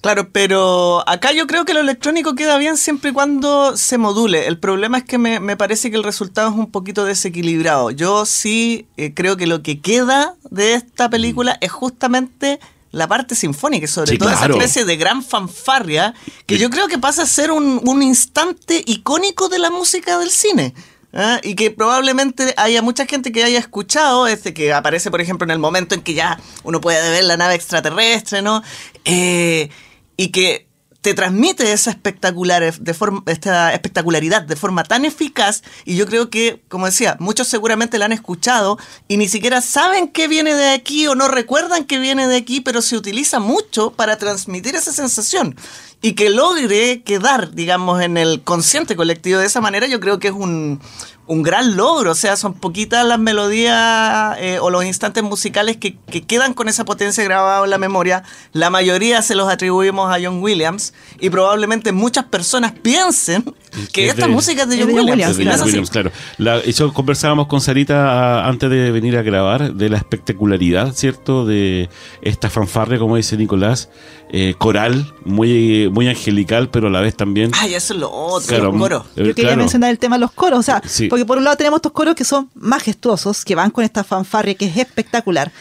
Claro, 0.05 0.29
pero 0.31 1.03
acá 1.09 1.33
yo 1.33 1.47
creo 1.47 1.65
que 1.65 1.73
lo 1.73 1.81
electrónico 1.81 2.35
queda 2.35 2.59
bien 2.59 2.77
siempre 2.77 3.09
y 3.09 3.13
cuando 3.15 3.75
se 3.75 3.97
module. 3.97 4.47
El 4.47 4.59
problema 4.59 4.99
es 4.99 5.05
que 5.05 5.17
me, 5.17 5.41
me 5.41 5.57
parece 5.57 5.91
que 5.91 5.97
el 5.97 6.05
resultado 6.05 6.51
es 6.51 6.55
un 6.55 6.71
poquito 6.71 7.07
desequilibrado. 7.07 7.91
Yo 7.91 8.27
sí 8.27 8.87
eh, 8.99 9.15
creo 9.15 9.39
que 9.39 9.47
lo 9.47 9.63
que 9.63 9.81
queda 9.81 10.35
de 10.51 10.75
esta 10.75 11.09
película 11.09 11.57
es 11.63 11.73
justamente 11.73 12.61
la 12.91 13.09
parte 13.09 13.35
sinfónica, 13.35 13.87
sobre 13.87 14.11
Sí, 14.11 14.19
todo 14.19 14.29
claro. 14.29 14.45
esa 14.45 14.53
especie 14.63 14.85
de 14.85 14.97
gran 14.99 15.23
fanfarria 15.25 16.13
que 16.45 16.59
yo 16.59 16.69
creo 16.69 16.87
que 16.87 16.99
pasa 16.99 17.23
a 17.23 17.27
ser 17.27 17.51
un, 17.51 17.81
un 17.83 18.03
instante 18.03 18.83
icónico 18.85 19.49
de 19.49 19.59
la 19.59 19.71
música 19.71 20.19
del 20.19 20.29
cine. 20.31 20.75
¿ah? 21.15 21.41
Y 21.43 21.55
que 21.55 21.71
probablemente 21.71 22.53
haya 22.59 22.83
mucha 22.83 23.07
gente 23.07 23.33
que 23.33 23.43
haya 23.43 23.59
escuchado, 23.59 24.27
este 24.27 24.53
que 24.53 24.75
aparece, 24.75 25.11
por 25.11 25.23
ejemplo, 25.23 25.47
en 25.47 25.51
el 25.51 25.59
momento 25.59 25.95
en 25.95 26.03
que 26.03 26.13
ya 26.13 26.39
uno 26.63 26.83
puede 26.83 27.11
ver 27.11 27.25
la 27.25 27.39
nave 27.39 27.55
extraterrestre, 27.55 28.43
¿no? 28.43 28.63
Eh, 29.07 29.71
y 30.17 30.29
que 30.29 30.69
te 31.05 31.13
transmite 31.13 31.71
esa 31.71 31.91
espectacular 31.91 32.73
de 32.81 32.95
forma, 32.95 33.23
esta 33.27 33.75
espectacularidad 33.75 34.41
de 34.41 34.57
forma 34.57 34.85
tan 34.85 35.05
eficaz 35.05 35.63
y 35.85 35.97
yo 35.97 36.07
creo 36.07 36.31
que, 36.31 36.63
como 36.69 36.87
decía, 36.87 37.19
muchos 37.21 37.47
seguramente 37.47 37.99
la 37.99 38.07
han 38.07 38.13
escuchado 38.13 38.79
y 39.07 39.19
ni 39.19 39.29
siquiera 39.29 39.61
saben 39.61 40.09
que 40.09 40.29
viene 40.29 40.55
de 40.55 40.71
aquí 40.71 41.07
o 41.07 41.15
no 41.15 41.29
recuerdan 41.29 41.85
que 41.85 41.99
viene 41.99 42.27
de 42.27 42.37
aquí, 42.37 42.63
pero 42.63 42.81
se 42.81 42.97
utiliza 42.97 43.39
mucho 43.39 43.91
para 43.91 44.17
transmitir 44.17 44.77
esa 44.77 44.95
sensación. 44.95 45.57
Y 46.01 46.15
que 46.15 46.31
logre 46.31 47.03
quedar, 47.03 47.53
digamos, 47.53 48.03
en 48.03 48.17
el 48.17 48.43
consciente 48.43 48.97
colectivo 48.97 49.41
de 49.41 49.47
esa 49.47 49.61
manera, 49.61 49.87
yo 49.87 50.01
creo 50.01 50.19
que 50.19 50.29
es 50.29 50.35
un, 50.35 50.81
un 51.27 51.43
gran 51.43 51.77
logro. 51.77 52.11
O 52.13 52.15
sea, 52.15 52.37
son 52.37 52.55
poquitas 52.55 53.05
las 53.07 53.19
melodías 53.19 54.37
eh, 54.39 54.59
o 54.61 54.71
los 54.71 54.85
instantes 54.85 55.23
musicales 55.23 55.77
que, 55.79 55.97
que 56.11 56.23
quedan 56.23 56.55
con 56.55 56.69
esa 56.69 56.85
potencia 56.85 57.25
grabada 57.25 57.65
en 57.65 57.71
la 57.71 57.79
memoria. 57.79 58.23
La 58.53 58.71
mayoría 58.71 59.23
se 59.23 59.35
los 59.35 59.49
atribuimos 59.49 60.15
a 60.15 60.19
John 60.23 60.43
Williams 60.43 60.93
y 61.21 61.31
probablemente 61.31 61.93
muchas 61.93 62.25
personas 62.27 62.73
piensen 62.73 63.45
que 63.93 64.05
es 64.07 64.11
esta 64.15 64.27
de- 64.27 64.33
música 64.33 64.63
es 64.63 64.69
de 64.69 64.79
John 64.79 64.87
de 64.89 64.93
John 64.95 65.11
Williams. 65.11 65.39
Williams, 65.65 65.91
claro. 65.91 66.11
La- 66.39 66.59
eso 66.59 66.93
conversábamos 66.93 67.47
con 67.47 67.61
Sarita 67.61 68.41
ah, 68.43 68.49
antes 68.49 68.69
de 68.71 68.91
venir 68.91 69.17
a 69.17 69.23
grabar 69.23 69.73
de 69.75 69.89
la 69.89 69.97
espectacularidad, 69.99 70.93
¿cierto? 70.95 71.45
De 71.47 71.89
esta 72.23 72.51
fanfarria, 72.51 72.99
como 72.99 73.17
dice 73.17 73.37
Nicolás, 73.37 73.89
eh, 74.37 74.55
coral, 74.59 75.15
muy, 75.25 75.89
muy 75.93 76.09
angelical, 76.09 76.69
pero 76.69 76.89
a 76.89 76.91
la 76.91 77.01
vez 77.01 77.15
también. 77.17 77.53
Ay, 77.55 77.75
eso 77.75 77.95
es 77.95 78.01
lo 78.01 78.11
otro, 78.11 78.49
Claro, 78.49 78.65
los 78.73 78.81
coros. 78.81 79.03
eh, 79.15 79.19
Yo 79.19 79.23
quería 79.35 79.51
claro. 79.51 79.57
mencionar 79.59 79.91
el 79.91 79.99
tema 80.01 80.17
de 80.17 80.21
los 80.23 80.33
coros, 80.33 80.59
o 80.59 80.63
sea, 80.65 80.83
Sí. 80.85 81.07
porque 81.07 81.25
por 81.25 81.39
un 81.39 81.45
lado 81.45 81.57
tenemos 81.57 81.79
estos 81.79 81.93
coros 81.93 82.17
que 82.17 82.25
son 82.25 82.51
majestuosos, 82.57 83.45
que 83.45 83.55
van 83.55 83.71
con 83.71 83.85
esta 83.85 84.03
fanfarria 84.03 84.55
que 84.57 84.65
es 84.67 84.77
espectacular. 84.77 85.53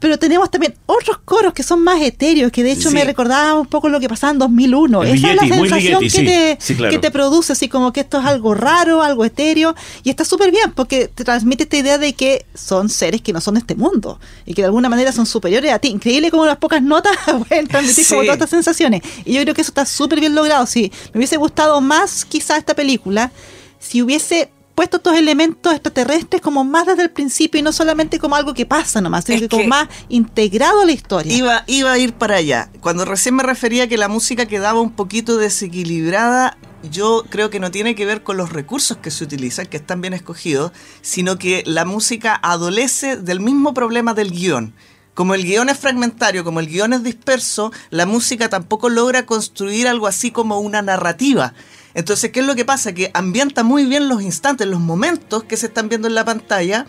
Pero 0.00 0.18
tenemos 0.18 0.50
también 0.50 0.74
otros 0.86 1.18
coros 1.24 1.52
que 1.52 1.62
son 1.62 1.82
más 1.84 2.00
etéreos, 2.02 2.50
que 2.50 2.62
de 2.64 2.72
hecho 2.72 2.88
Sí. 2.88 2.94
me 2.94 3.04
recordaba 3.04 3.54
un 3.54 3.66
poco 3.66 3.88
lo 3.88 4.00
que 4.00 4.08
pasaba 4.08 4.32
en 4.32 4.38
2001. 4.38 5.04
El 5.04 5.14
Esa 5.18 5.30
es 5.30 5.36
la 5.36 5.42
sensación 5.56 6.00
que, 6.00 6.10
sí. 6.10 6.24
te, 6.24 6.56
Sí, 6.58 6.74
claro. 6.74 6.90
que 6.90 6.98
te 6.98 7.10
produce, 7.10 7.52
así 7.52 7.68
como 7.68 7.92
que 7.92 8.00
esto 8.00 8.18
es 8.18 8.24
algo 8.24 8.54
raro, 8.54 9.02
algo 9.02 9.24
etéreo, 9.24 9.74
y 10.02 10.10
está 10.10 10.24
súper 10.24 10.50
bien 10.50 10.72
porque 10.72 11.06
te 11.08 11.22
transmite 11.22 11.64
esta 11.64 11.76
idea 11.76 11.98
de 11.98 12.14
que 12.14 12.46
son 12.54 12.88
seres 12.88 13.20
que 13.20 13.32
no 13.32 13.40
son 13.40 13.54
de 13.54 13.60
este 13.60 13.74
mundo 13.74 14.18
y 14.46 14.54
que 14.54 14.62
de 14.62 14.66
alguna 14.66 14.88
manera 14.88 15.12
son 15.12 15.26
superiores 15.26 15.70
a 15.72 15.78
ti. 15.78 15.88
Increíble 15.88 16.30
como 16.30 16.42
unas 16.44 16.56
pocas 16.56 16.82
notas 16.82 17.12
pueden 17.48 17.68
transmitir 17.68 18.06
como 18.08 18.22
todas 18.22 18.36
estas 18.36 18.50
sensaciones. 18.50 19.02
Y 19.24 19.34
yo 19.34 19.42
creo 19.42 19.54
que 19.54 19.60
eso 19.60 19.70
está 19.70 19.84
súper 19.84 20.18
bien 20.18 20.34
logrado. 20.34 20.64
Sí, 20.66 20.90
me 21.12 21.18
hubiese 21.18 21.36
gustado 21.36 21.80
más 21.82 22.24
quizá 22.24 22.56
esta 22.56 22.74
película 22.74 23.30
si 23.78 24.00
hubiese 24.02 24.50
puesto 24.80 24.96
estos 24.96 25.14
elementos 25.14 25.74
extraterrestres 25.74 26.40
como 26.40 26.64
más 26.64 26.86
desde 26.86 27.02
el 27.02 27.10
principio 27.10 27.58
y 27.58 27.62
no 27.62 27.70
solamente 27.70 28.18
como 28.18 28.34
algo 28.34 28.54
que 28.54 28.64
pasa 28.64 29.02
nomás, 29.02 29.26
sino 29.26 29.36
Es 29.36 29.42
que 29.42 29.48
como 29.50 29.66
más 29.66 29.90
integrado 30.08 30.80
a 30.80 30.86
la 30.86 30.92
historia. 30.92 31.36
Iba, 31.36 31.64
iba 31.66 31.92
a 31.92 31.98
ir 31.98 32.14
para 32.14 32.36
allá. 32.36 32.70
Cuando 32.80 33.04
recién 33.04 33.34
me 33.34 33.42
refería 33.42 33.84
a 33.84 33.86
que 33.88 33.98
la 33.98 34.08
música 34.08 34.46
quedaba 34.46 34.80
un 34.80 34.92
poquito 34.92 35.36
desequilibrada, 35.36 36.56
yo 36.90 37.26
creo 37.28 37.50
que 37.50 37.60
no 37.60 37.70
tiene 37.70 37.94
que 37.94 38.06
ver 38.06 38.22
con 38.22 38.38
los 38.38 38.54
recursos 38.54 38.96
que 38.96 39.10
se 39.10 39.22
utilizan, 39.22 39.66
que 39.66 39.76
están 39.76 40.00
bien 40.00 40.14
escogidos, 40.14 40.72
sino 41.02 41.36
que 41.36 41.62
la 41.66 41.84
música 41.84 42.40
adolece 42.42 43.18
del 43.18 43.40
mismo 43.40 43.74
problema 43.74 44.14
del 44.14 44.30
guion. 44.30 44.72
Como 45.12 45.34
el 45.34 45.44
guion 45.44 45.68
es 45.68 45.78
fragmentario, 45.78 46.42
como 46.42 46.60
el 46.60 46.68
guion 46.68 46.94
es 46.94 47.02
disperso, 47.02 47.70
la 47.90 48.06
música 48.06 48.48
tampoco 48.48 48.88
logra 48.88 49.26
construir 49.26 49.88
algo 49.88 50.06
así 50.06 50.30
como 50.30 50.58
una 50.58 50.80
narrativa. 50.80 51.52
Entonces, 51.94 52.30
¿qué 52.30 52.40
es 52.40 52.46
lo 52.46 52.54
que 52.54 52.64
pasa? 52.64 52.92
Que 52.92 53.10
ambienta 53.14 53.62
muy 53.62 53.84
bien 53.86 54.08
los 54.08 54.22
instantes, 54.22 54.66
los 54.66 54.80
momentos 54.80 55.44
que 55.44 55.56
se 55.56 55.66
están 55.66 55.88
viendo 55.88 56.08
en 56.08 56.14
la 56.14 56.24
pantalla, 56.24 56.86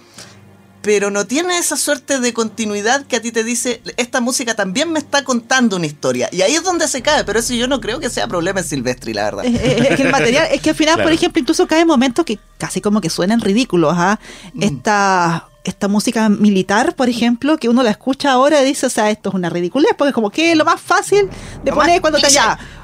pero 0.83 1.11
no 1.11 1.27
tiene 1.27 1.59
esa 1.59 1.75
suerte 1.77 2.19
de 2.19 2.33
continuidad 2.33 3.05
que 3.05 3.15
a 3.15 3.21
ti 3.21 3.31
te 3.31 3.43
dice, 3.43 3.81
esta 3.97 4.19
música 4.19 4.55
también 4.55 4.91
me 4.91 4.97
está 4.97 5.23
contando 5.23 5.75
una 5.75 5.85
historia. 5.85 6.27
Y 6.31 6.41
ahí 6.41 6.55
es 6.55 6.63
donde 6.63 6.87
se 6.87 7.03
cae, 7.03 7.23
pero 7.23 7.37
eso 7.39 7.53
yo 7.53 7.67
no 7.67 7.79
creo 7.79 7.99
que 7.99 8.09
sea 8.09 8.27
problema 8.27 8.61
en 8.61 8.65
Silvestri, 8.65 9.13
la 9.13 9.25
verdad. 9.25 9.45
Es, 9.45 9.53
es- 9.61 9.89
es 9.91 9.95
que 9.95 10.03
el 10.03 10.11
material, 10.11 10.47
es 10.51 10.59
que 10.59 10.71
al 10.71 10.75
final, 10.75 10.95
Claro. 10.95 11.07
por 11.07 11.13
ejemplo, 11.13 11.39
incluso 11.39 11.67
cae 11.67 11.85
momentos 11.85 12.25
que 12.25 12.39
casi 12.57 12.81
como 12.81 12.99
que 12.99 13.11
suenan 13.11 13.41
ridículos, 13.41 13.93
¿ah? 13.95 14.19
Mm. 14.55 14.63
Esta, 14.63 15.49
esta 15.63 15.87
música 15.87 16.27
militar, 16.29 16.95
por 16.95 17.07
ejemplo, 17.07 17.57
que 17.57 17.69
uno 17.69 17.83
la 17.83 17.91
escucha 17.91 18.31
ahora 18.31 18.61
y 18.61 18.65
dice, 18.65 18.87
o 18.87 18.89
sea, 18.89 19.11
esto 19.11 19.29
es 19.29 19.35
una 19.35 19.49
ridiculez, 19.49 19.91
porque 19.97 20.11
como 20.11 20.29
que 20.31 20.55
lo 20.55 20.65
más 20.65 20.81
fácil 20.81 21.29
de 21.63 21.69
Lo 21.71 21.77
poner 21.77 22.01
cuando 22.01 22.17
te 22.19 22.27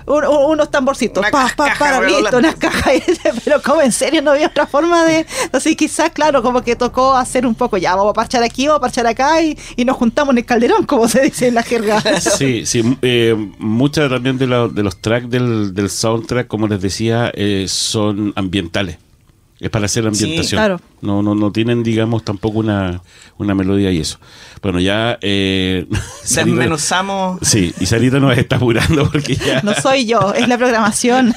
un- 0.05 0.23
un- 0.25 0.51
unos 0.51 0.69
tamborcitos, 0.71 1.17
Una 1.19 1.31
pa, 1.31 1.51
pa, 1.57 1.65
caja 1.69 1.79
para, 1.79 2.07
listo, 2.07 2.37
unas 2.37 2.55
cajas, 2.55 2.93
pero 3.43 3.61
como 3.63 3.81
en 3.81 3.91
serio 3.91 4.21
no 4.21 4.31
había 4.31 4.47
otra 4.47 4.67
forma 4.67 5.03
de, 5.05 5.25
así 5.51 5.75
quizás, 5.75 6.11
claro, 6.11 6.43
como 6.43 6.61
que 6.61 6.75
tocó 6.75 7.15
hacer 7.15 7.45
un 7.47 7.55
poco, 7.55 7.77
ya, 7.77 7.95
vamos 7.95 8.11
a 8.11 8.13
parchar 8.13 8.43
aquí, 8.43 8.67
vamos 8.67 8.77
a 8.77 8.81
parchar 8.81 9.07
acá, 9.07 9.41
y, 9.41 9.57
y 9.75 9.83
nos 9.83 9.97
juntamos 9.97 10.33
en 10.33 10.37
el 10.37 10.45
calderón, 10.45 10.85
como 10.85 11.07
se 11.09 11.21
dice 11.21 11.47
en 11.47 11.55
la 11.55 11.63
jerga. 11.63 12.01
Sí, 12.37 12.65
sí. 12.65 12.97
Eh, 13.01 13.35
muchas 13.57 14.09
también 14.09 14.37
de, 14.37 14.45
la- 14.47 14.67
de 14.67 14.83
los 14.83 15.01
tracks 15.01 15.29
del, 15.29 15.73
del 15.73 15.89
soundtrack, 15.89 16.47
como 16.47 16.67
les 16.67 16.79
decía, 16.81 17.31
eh, 17.33 17.65
son 17.67 18.33
ambientales. 18.35 18.97
Es 19.59 19.71
para 19.71 19.85
hacer 19.85 20.05
ambientación. 20.05 20.59
claro. 20.59 20.81
No, 21.01 21.23
no, 21.23 21.33
no 21.33 21.51
tienen, 21.51 21.81
digamos, 21.81 22.23
tampoco 22.23 22.59
una, 22.59 23.01
una 23.39 23.55
melodía 23.55 23.91
y 23.91 23.99
eso. 24.01 24.19
Bueno, 24.61 24.79
ya. 24.79 25.17
Eh, 25.21 25.87
Sarita- 26.23 26.45
Desmenuzamos. 26.57 27.39
Sí, 27.41 27.73
y 27.79 27.87
Sarita 27.87 28.19
nos 28.19 28.37
está 28.37 28.57
apurando 28.57 29.09
porque 29.09 29.35
ya. 29.35 29.61
No 29.63 29.73
soy 29.73 30.05
yo, 30.05 30.33
es 30.35 30.47
la 30.47 30.57
programación. 30.59 31.33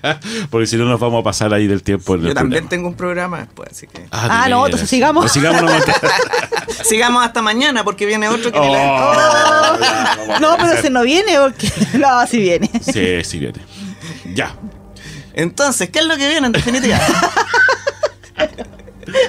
porque 0.50 0.66
si 0.66 0.76
no 0.76 0.84
nos 0.84 1.00
vamos 1.00 1.20
a 1.20 1.24
pasar 1.24 1.54
ahí 1.54 1.66
del 1.66 1.82
tiempo. 1.82 2.14
en 2.14 2.20
el 2.22 2.26
Yo 2.28 2.34
también 2.34 2.50
programa. 2.64 2.68
tengo 2.70 2.88
un 2.88 2.94
programa 2.94 3.38
después, 3.40 3.70
así 3.70 3.86
que. 3.86 4.06
Ah, 4.10 4.44
de 4.44 4.50
no, 4.50 4.66
entonces 4.66 4.90
sigamos. 4.90 5.22
Pues 5.22 5.32
sigamos. 5.32 5.62
Sigamos 6.84 7.24
hasta 7.24 7.42
mañana 7.42 7.84
porque 7.84 8.06
viene 8.06 8.28
otro 8.28 8.50
que 8.52 8.58
Oh, 8.58 8.72
la- 8.72 9.76
vamos 9.78 9.88
a 10.30 10.38
No, 10.40 10.56
pero 10.58 10.80
se 10.80 10.90
no 10.90 11.02
viene 11.02 11.36
porque. 11.38 11.70
No, 11.98 12.26
sí 12.26 12.38
viene. 12.38 12.70
Sí, 12.82 13.24
sí 13.24 13.38
viene. 13.38 13.60
Ya, 14.34 14.54
Entonces, 15.34 15.90
¿qué 15.90 15.98
es 16.00 16.06
lo 16.06 16.16
que 16.16 16.28
viene 16.28 16.46
en 16.46 16.52
definitiva? 16.52 16.98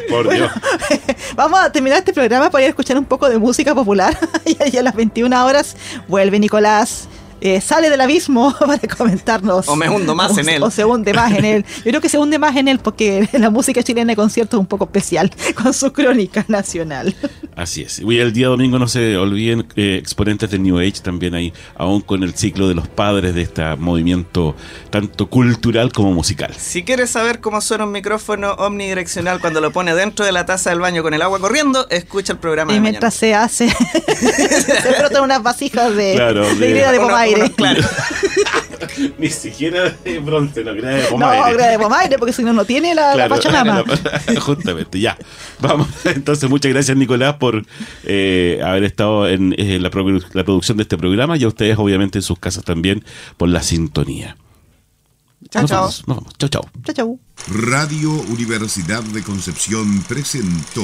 Por 0.09 0.29
Dios. 0.29 0.51
Vamos 1.35 1.59
a 1.59 1.71
terminar 1.71 1.99
este 1.99 2.13
programa 2.13 2.49
para 2.49 2.63
ir 2.63 2.67
a 2.67 2.69
escuchar 2.69 2.97
un 2.97 3.05
poco 3.05 3.29
de 3.29 3.37
música 3.37 3.73
popular. 3.73 4.17
y 4.71 4.77
a 4.77 4.83
las 4.83 4.95
21 4.95 5.45
horas 5.45 5.75
vuelve 6.07 6.39
Nicolás. 6.39 7.07
Eh, 7.45 7.59
sale 7.59 7.89
del 7.89 7.99
abismo 7.99 8.55
para 8.59 8.79
comentarnos. 8.95 9.67
O 9.67 9.75
me 9.75 9.89
hundo 9.89 10.15
más 10.15 10.31
O- 10.31 10.39
en 10.39 10.47
él. 10.47 10.63
O 10.63 10.71
se 10.71 10.85
hunde 10.85 11.13
más 11.13 11.33
en 11.33 11.43
él. 11.43 11.65
Yo 11.77 11.83
creo 11.91 11.99
que 12.01 12.07
se 12.07 12.17
hunde 12.17 12.39
más 12.39 12.55
en 12.55 12.69
él 12.69 12.79
porque 12.79 13.27
la 13.33 13.49
música 13.49 13.83
chilena 13.83 14.13
de 14.13 14.15
concierto 14.15 14.55
es 14.55 14.61
un 14.61 14.65
poco 14.65 14.85
especial 14.85 15.29
con 15.61 15.73
su 15.73 15.91
crónica 15.91 16.45
nacional. 16.47 17.13
Así 17.55 17.81
es. 17.81 17.99
Y 17.99 18.17
el 18.19 18.31
día 18.31 18.47
domingo 18.47 18.79
no 18.79 18.87
se 18.87 19.17
olviden 19.17 19.67
eh, 19.75 19.97
exponentes 19.99 20.49
de 20.51 20.57
New 20.59 20.79
Age 20.79 21.01
también 21.03 21.35
ahí, 21.35 21.51
aún 21.75 21.99
con 22.01 22.23
el 22.23 22.33
ciclo 22.33 22.67
de 22.69 22.75
los 22.75 22.87
padres 22.87 23.35
de 23.35 23.41
este 23.41 23.75
movimiento 23.75 24.55
tanto 24.89 25.29
cultural 25.29 25.91
como 25.91 26.13
musical. 26.13 26.53
Si 26.57 26.83
quieres 26.83 27.09
saber 27.09 27.41
cómo 27.41 27.59
suena 27.59 27.83
un 27.83 27.91
micrófono 27.91 28.53
omnidireccional 28.53 29.39
cuando 29.41 29.59
lo 29.59 29.71
pone 29.71 29.93
dentro 29.93 30.25
de 30.25 30.31
la 30.31 30.45
taza 30.45 30.69
del 30.69 30.79
baño 30.79 31.03
con 31.03 31.13
el 31.13 31.21
agua 31.21 31.39
corriendo, 31.39 31.87
escucha 31.89 32.33
el 32.33 32.39
programa 32.39 32.71
y 32.71 32.75
de 32.75 32.81
mientras 32.81 33.13
se 33.13 33.35
hace, 33.35 33.69
se 33.69 34.93
frotan 34.97 35.23
unas 35.23 35.43
vasijas 35.43 35.95
de, 35.95 36.13
Claro, 36.15 36.45
de 36.55 36.55
de-. 36.55 36.73
Pomaire. 37.33 37.53
claro. 37.55 37.81
Ni 39.17 39.29
siquiera 39.29 39.89
de 40.03 40.19
bronce, 40.19 40.63
no, 40.63 40.73
grada 40.75 40.95
de 40.97 41.03
No, 41.03 41.09
pomaire. 41.09 41.53
greda 41.53 41.69
de 41.71 41.79
pomaire, 41.79 42.17
porque 42.17 42.33
si 42.33 42.43
no, 42.43 42.53
no 42.53 42.65
tiene 42.65 42.93
la, 42.93 43.07
la 43.15 43.27
Claro, 43.27 43.35
pachamama. 43.35 43.83
justamente, 44.41 44.99
ya. 44.99 45.17
Vamos, 45.59 45.87
entonces 46.05 46.49
muchas 46.49 46.71
gracias 46.73 46.95
Nicolás 46.97 47.35
por 47.37 47.65
eh, 48.03 48.61
haber 48.63 48.83
estado 48.83 49.27
en 49.27 49.55
eh, 49.57 49.79
la, 49.79 49.89
produ- 49.89 50.25
la 50.33 50.43
producción 50.43 50.77
de 50.77 50.83
este 50.83 50.97
programa 50.97 51.37
y 51.37 51.43
a 51.43 51.47
ustedes 51.47 51.77
obviamente 51.77 52.17
en 52.19 52.23
sus 52.23 52.37
casas 52.39 52.63
también 52.65 53.03
por 53.37 53.49
la 53.49 53.63
sintonía. 53.63 54.35
Chao, 55.49 55.65
chao. 55.67 55.85
Nos 55.85 56.05
vamos. 56.05 56.33
Chao, 56.37 56.49
chao. 56.49 56.69
Chau, 56.85 56.95
chau. 56.95 57.19
Radio 57.47 58.11
Universidad 58.11 59.03
de 59.03 59.21
Concepción 59.23 60.01
presentó 60.03 60.83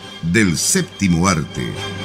del 0.21 0.57
séptimo 0.57 1.27
arte. 1.27 2.00